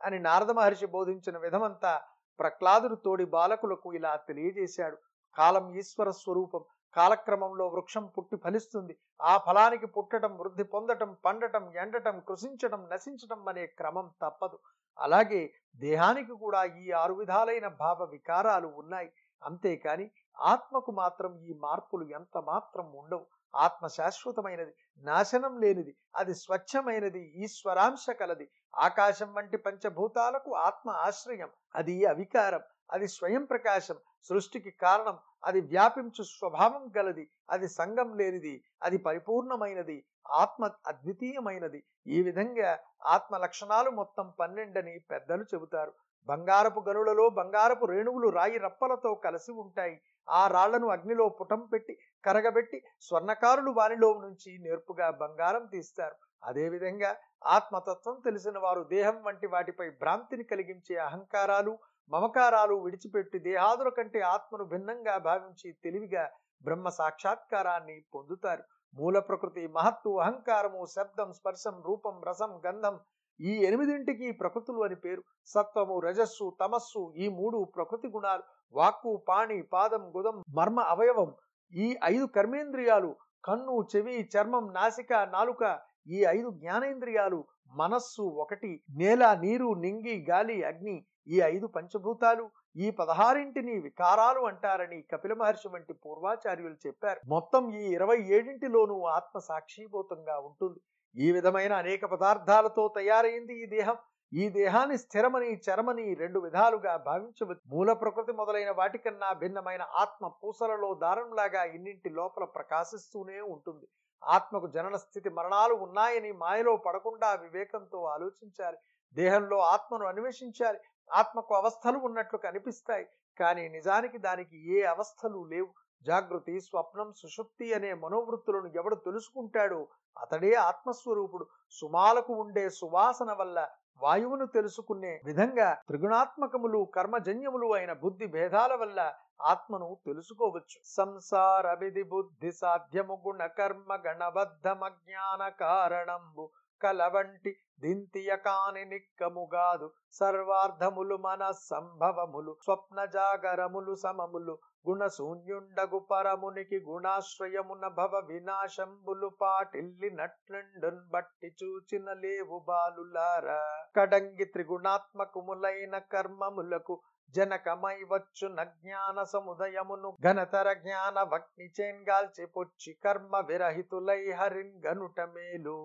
అని 0.01 0.19
నారద 0.19 0.51
మహర్షి 0.51 0.85
బోధించిన 0.85 1.37
విధమంతా 1.37 1.93
ప్రహ్లాదుడు 2.39 2.95
తోడి 2.95 3.25
బాలకులకు 3.25 3.93
ఇలా 3.93 4.15
తెలియజేశాడు. 4.15 4.97
కాలం 5.35 5.75
ఈశ్వర 5.75 6.09
స్వరూపం 6.11 6.63
కాలక్రమంలో 6.93 7.67
వృక్షం 7.67 8.05
పుట్టి 8.05 8.37
ఫలిస్తుంది. 8.37 8.97
ఆ 9.21 9.37
ఫలానికి 9.37 9.87
పుట్టడం 9.87 10.37
వృద్ధి 10.37 10.63
పొందటం 10.63 11.17
పండటం 11.25 11.73
ఎండటం 11.73 12.19
కృషించటం 12.19 12.87
నశించటం 12.91 13.47
అనే 13.47 13.65
క్రమం 13.65 14.11
తప్పదు. 14.21 14.59
అలాగే 14.99 15.53
దేహానికి 15.75 16.31
కూడా 16.31 16.63
ఈ 16.63 16.91
ఆరు 16.91 17.13
విధాలైన 17.13 17.67
భావ 17.67 18.03
వికారాలు 18.03 18.67
ఉన్నాయి. 18.67 19.11
అంతేకాని 19.43 20.11
ఆత్మకు 20.39 20.91
మాత్రం 20.91 21.39
ఈ 21.39 21.53
మార్పులు 21.63 22.05
ఎంత 22.09 22.37
మాత్రం 22.37 22.93
ఉండవు. 22.95 23.25
ఆత్మ 23.55 23.87
శాశ్వతమైనది 23.87 24.73
నాశనం 25.03 25.53
లేనిది 25.61 25.93
అది 26.15 26.33
స్వచ్ఛమైనది 26.35 27.21
ఈశ్వరాంశ 27.43 28.05
కలది. 28.19 28.45
ఆకాశం 28.77 29.33
వంటి 29.33 29.57
పంచభూతాలకు 29.57 30.53
ఆత్మ 30.53 30.89
ఆశ్రయం 31.07 31.51
అది 31.75 32.05
అవికారం 32.05 32.63
అది 32.91 33.07
స్వయం 33.07 33.45
ప్రకాశం 33.45 33.97
సృష్టికి 34.29 34.71
కారణం 34.71 35.17
అది 35.43 35.61
వ్యాపించు 35.61 36.23
స్వభావం 36.23 36.91
గలది 36.97 37.25
అది 37.49 37.67
సంగం 37.67 38.09
లేనిది 38.15 38.63
అది 38.83 38.97
పరిపూర్ణమైనది 38.97 39.97
ఆత్మ 40.31 40.69
అద్వితీయమైనది. 40.87 41.83
ఈ 42.07 42.21
విధంగా 42.21 42.69
ఆత్మ 43.05 43.37
లక్షణాలు 43.37 43.89
మొత్తం 43.89 44.33
పన్నెండని 44.39 44.99
పెద్దలు 45.11 45.45
చెబుతారు. 45.53 45.93
బంగారపు 46.27 46.79
గనులలో 46.89 47.29
బంగారపు 47.29 47.85
రేణువులు 47.85 48.29
రాయి 48.29 48.57
రప్పలతో 48.57 49.15
కలిసి 49.15 49.51
ఉంటాయి. 49.51 49.95
ఆ 50.29 50.47
రాళ్ళను 50.47 50.87
అగ్నిలో 50.87 51.29
పుటం 51.29 51.61
పెట్టి 51.73 51.93
కరగబెట్టి 52.23 52.77
స్వర్ణకారులు 53.01 53.71
వారిలో 53.71 54.09
నుంచి 54.21 54.51
నేర్పుగా 54.57 55.09
బంగారం 55.11 55.65
తీస్తారు. 55.65 56.15
అదేవిధంగా 56.43 57.11
ఆత్మతత్వం 57.47 58.15
తెలిసిన 58.25 58.57
వారు 58.57 58.81
దేహం 58.83 59.17
వంటి 59.23 59.47
వాటిపై 59.47 59.89
భ్రాంతిని 60.01 60.43
కలిగించే 60.43 60.95
అహంకారాలు 60.95 61.73
మమకారాలు 62.11 62.75
విడిచిపెట్టి 62.75 63.39
దేహాదుల 63.39 63.89
కంటే 63.89 64.19
ఆత్మను 64.21 64.65
భిన్నంగా 64.65 65.17
భావించి 65.17 65.69
తెలివిగా 65.83 66.25
బ్రహ్మ 66.63 66.89
సాక్షాత్కారాన్ని 66.89 67.95
పొందుతారు. 68.15 68.63
మూల 68.93 69.19
ప్రకృతి 69.19 69.63
మహత్తు 69.67 70.09
అహంకారము 70.17 70.85
శబ్దం 70.85 71.33
స్పర్శం 71.33 71.75
రూపం 71.85 72.15
రసం 72.27 72.51
గంధం 72.65 72.95
ఈ 73.39 73.51
ఎనిమిదింటికి 73.65 74.31
ప్రకృతులు 74.31 74.83
అని 74.83 74.95
పేరు. 74.95 75.23
సత్వము 75.45 75.99
రజస్సు 75.99 76.55
తమస్సు 76.61 77.13
ఈ 77.17 77.29
మూడు 77.29 77.63
ప్రకృతి 77.75 78.07
గుణాలు. 78.07 78.43
వాక్కు 78.73 79.23
పాణి 79.27 79.61
పాదం 79.61 80.11
గుదం 80.17 80.43
మర్మ 80.49 80.79
అవయవం 80.79 81.35
ఈ 81.73 81.97
ఐదు 82.03 82.25
కర్మేంద్రియాలు. 82.25 83.15
కన్ను 83.45 83.87
చెవి 83.95 84.29
చర్మం 84.37 84.73
నాసిక 84.73 85.13
నాలుక 85.13 85.79
ఈ 86.07 86.25
ఐదు 86.25 86.51
జ్ఞానేంద్రియాలు. 86.51 87.45
మనస్సు 87.67 88.21
ఒకటి 88.21 88.83
నేల 88.97 89.37
నీరు 89.41 89.73
నింగి 89.73 90.25
గాలి 90.29 90.63
అగ్ని 90.63 91.05
ఈ 91.27 91.41
ఐదు 91.41 91.67
పంచభూతాలు. 91.67 92.49
ఈ 92.75 92.91
పదహారింటిని 92.91 93.79
వికారాలు 93.79 94.39
అంటారని 94.39 95.01
కపిల 95.01 95.33
మహర్షి 95.33 95.67
వంటి 95.67 95.93
పూర్వాచార్యులు 95.93 96.75
చెప్పారు. 96.87 97.21
మొత్తం 97.27 97.71
ఈ 97.71 97.83
ఇరవై 97.93 98.17
ఏడింటిలోనూ 98.17 99.03
ఆత్మ 99.03 99.39
సాక్షిభూతంగా 99.39 100.39
ఉంటుంది. 100.39 100.79
ఈ 101.17 101.31
విధమైన 101.31 101.73
అనేక 101.73 102.05
పదార్థాలతో 102.05 102.87
తయారైంది 102.87 103.63
ఈ 103.63 103.65
దేహం. 103.65 103.97
ఈ 104.33 104.49
దేహాన్ని 104.49 104.97
స్థిరమని 104.97 105.61
చరమని 105.65 106.13
రెండు 106.13 106.39
విధాలుగా 106.39 106.97
భావించవచ్చు. 106.97 107.61
మూల 107.67 107.93
ప్రకృతి 107.93 108.31
మొదలైన 108.31 108.71
వాటికన్నా 108.71 109.33
భిన్నమైన 109.33 109.81
ఆత్మ 109.81 110.27
పూసలలో 110.27 110.93
దారంలాగా 110.93 111.63
ఇన్నింటి 111.63 112.09
లోపల 112.09 112.43
ప్రకాశిస్తూనే 112.43 113.41
ఉంటుంది. 113.41 113.87
ఆత్మకు 114.23 114.67
జనన 114.67 114.95
స్థితి 114.95 115.29
మరణాలు 115.29 115.73
ఉన్నాయని 115.73 116.31
మాయలో 116.31 116.77
పడకుండా 116.77 117.33
వివేకంతో 117.33 118.03
ఆలోచించాలి. 118.03 118.77
దేహంలో 119.15 119.57
ఆత్మను 119.59 120.05
అన్వేషించాలి. 120.05 120.79
ఆత్మకు 121.13 121.55
అవస్థలు 121.55 121.97
ఉన్నట్లు 121.97 122.37
కనిపిస్తాయి. 122.37 123.05
కానీ 123.39 123.69
నిజానికి 123.69 124.17
దానికి 124.17 124.77
ఏ 124.77 124.81
అవస్థలు 124.83 125.43
లేవు. 125.43 125.69
జాగృతి 126.07 126.55
స్వప్నం 126.61 127.13
సుషుప్తి 127.17 127.73
అనే 127.73 127.93
మనోవృత్తులను 127.93 128.67
ఎవడు 128.75 128.95
తెలుసుకుంటాడో 128.95 129.81
అతడే 130.17 130.51
ఆత్మస్వరూపుడు. 130.69 131.45
సుమాలకు 131.71 132.33
ఉండే 132.33 132.65
సువాసన 132.69 133.31
వల్ల 133.33 133.59
వాయువును 134.01 134.45
తెలుసుకునే 134.45 135.21
విధంగా 135.25 135.67
త్రిగుణాత్మకములు 135.87 136.79
కర్మజన్యములు 136.95 137.67
అయిన 137.73 137.93
బుద్ధి 137.93 138.27
భేదాల 138.27 138.73
వల్ల 138.75 138.99
ఆత్మను 139.41 139.87
తెలుసుకోవచ్చు. 140.05 140.77
సంసార 140.95 141.73
విధి 141.73 142.03
బుద్ధి 142.03 142.51
సాధ్యము 142.51 143.15
గుణ 143.27 143.45
కర్మ 143.59 143.93
గణబద్ధమ 144.07 144.87
జ్ఞాన 144.87 145.49
కారణంబు 145.49 146.45
కలవంటి 146.81 147.51
దింతియ 147.79 148.35
కాని 148.35 148.85
నిక్కముగాదు 148.85 149.87
సర్వార్థములు 150.11 151.15
మన 151.15 151.51
సంభవములు 151.51 152.57
స్వప్న 152.63 153.05
జాగరములు 153.05 153.95
సమములు 153.95 154.59
గుణశూన్యుండగు 154.87 155.99
పరమునికి 156.11 156.79
గుణాశ్రయమున 156.79 157.87
భవ 157.87 158.21
వినాశంబులు 158.25 159.27
పాటిల్లి 159.41 160.11
నట్లుండున్ 160.11 161.01
బట్టి 161.09 161.55
చూచిన 161.63 162.13
లేవు 162.13 162.59
బాలులారా. 162.67 163.59
కడంగి 163.95 164.45
త్రిగుణాత్మకుములైన 164.45 165.97
కర్మములకు 165.97 167.01
జనకమై 167.35 167.97
వచ్చున 168.11 168.63
జ్ఞాన 168.63 169.23
సముదయమును 169.23 170.17
ఘనతర 170.23 170.73
జ్ఞాన 170.73 171.17
వక్ని 171.33 171.67
చేన్గాల్చి 171.81 172.45
పొచ్చి 172.45 172.93
కర్మ 173.03 173.39
విరహితులై 173.39 174.31
హరిన్ 174.31 174.75
గనుట 174.85 175.19
మేలు. 175.21 175.79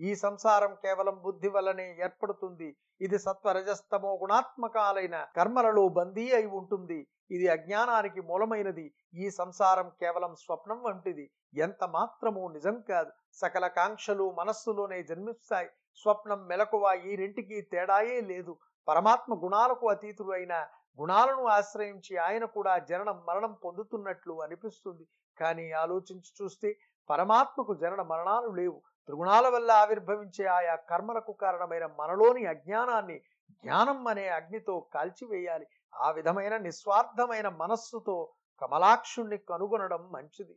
ఈ 0.00 0.14
సంసారం 0.14 0.74
కేవలం 0.74 1.22
బుద్ధి 1.22 1.48
వలనే 1.48 1.96
ఏర్పడుతుంది. 2.00 2.76
ఇది 3.00 3.18
సత్వరజస్తమో 3.18 4.18
గుణాత్మకాలైన 4.22 5.26
కర్మలలో 5.36 5.88
బందీ 5.88 6.32
అయి 6.32 6.46
ఉంటుంది. 6.46 7.08
ఇది 7.30 7.48
అజ్ఞానానికి 7.48 8.20
మూలమైనది. 8.20 8.94
ఈ 9.14 9.30
సంసారం 9.30 9.88
కేవలం 10.00 10.34
స్వప్నం 10.34 10.82
వంటిది. 10.82 11.30
ఎంత 11.54 11.84
మాత్రము 11.84 12.48
నిజం 12.48 12.80
కాదు. 12.80 13.10
సకల 13.32 13.66
కాంక్షలు 13.66 14.34
మనస్సులోనే 14.38 15.02
జన్మిస్తాయి. 15.02 15.68
స్వప్నం 15.96 16.46
మెలకువ 16.46 17.00
ఈ 17.06 17.16
రెంటికి 17.16 17.60
తేడాయే 17.60 18.20
లేదు. 18.20 18.56
పరమాత్మ 18.88 19.34
గుణాలకు 19.34 19.88
అతీతుడు 19.88 20.32
అయిన 20.32 20.66
గుణాలను 21.00 21.46
ఆశ్రయించి 21.46 22.16
ఆయన 22.16 22.44
కూడా 22.44 22.78
జననం 22.78 23.24
మరణం 23.28 23.52
పొందుతున్నట్లు 23.52 24.42
అనిపిస్తుంది. 24.42 25.06
కానీ 25.40 25.72
ఆలోచించి 25.72 26.30
చూస్తే 26.42 26.76
పరమాత్మకు 27.10 27.74
జనన 27.74 28.02
మరణాలు 28.02 28.48
లేవు. 28.48 28.82
త్రిగుణాల 29.08 29.48
వల్ల 29.48 29.70
ఆవిర్భవించే 29.70 30.44
ఆయా 30.44 30.74
కర్మలకు 30.74 31.32
కారణమైన 31.32 31.86
మనలోని 31.86 32.46
అజ్ఞానాన్ని 32.46 33.18
జ్ఞానం 33.50 34.06
అనే 34.06 34.28
అగ్నితో 34.28 34.86
కాల్చివేయాలి. 34.94 35.66
ఆ 35.94 36.10
విధమైన 36.10 36.56
నిస్వార్థమైన 36.56 37.48
మనస్సుతో 37.48 38.16
కమలాక్షుణ్ణి 38.62 39.38
కనుగొనడం 39.38 40.08
మంచిది. 40.12 40.54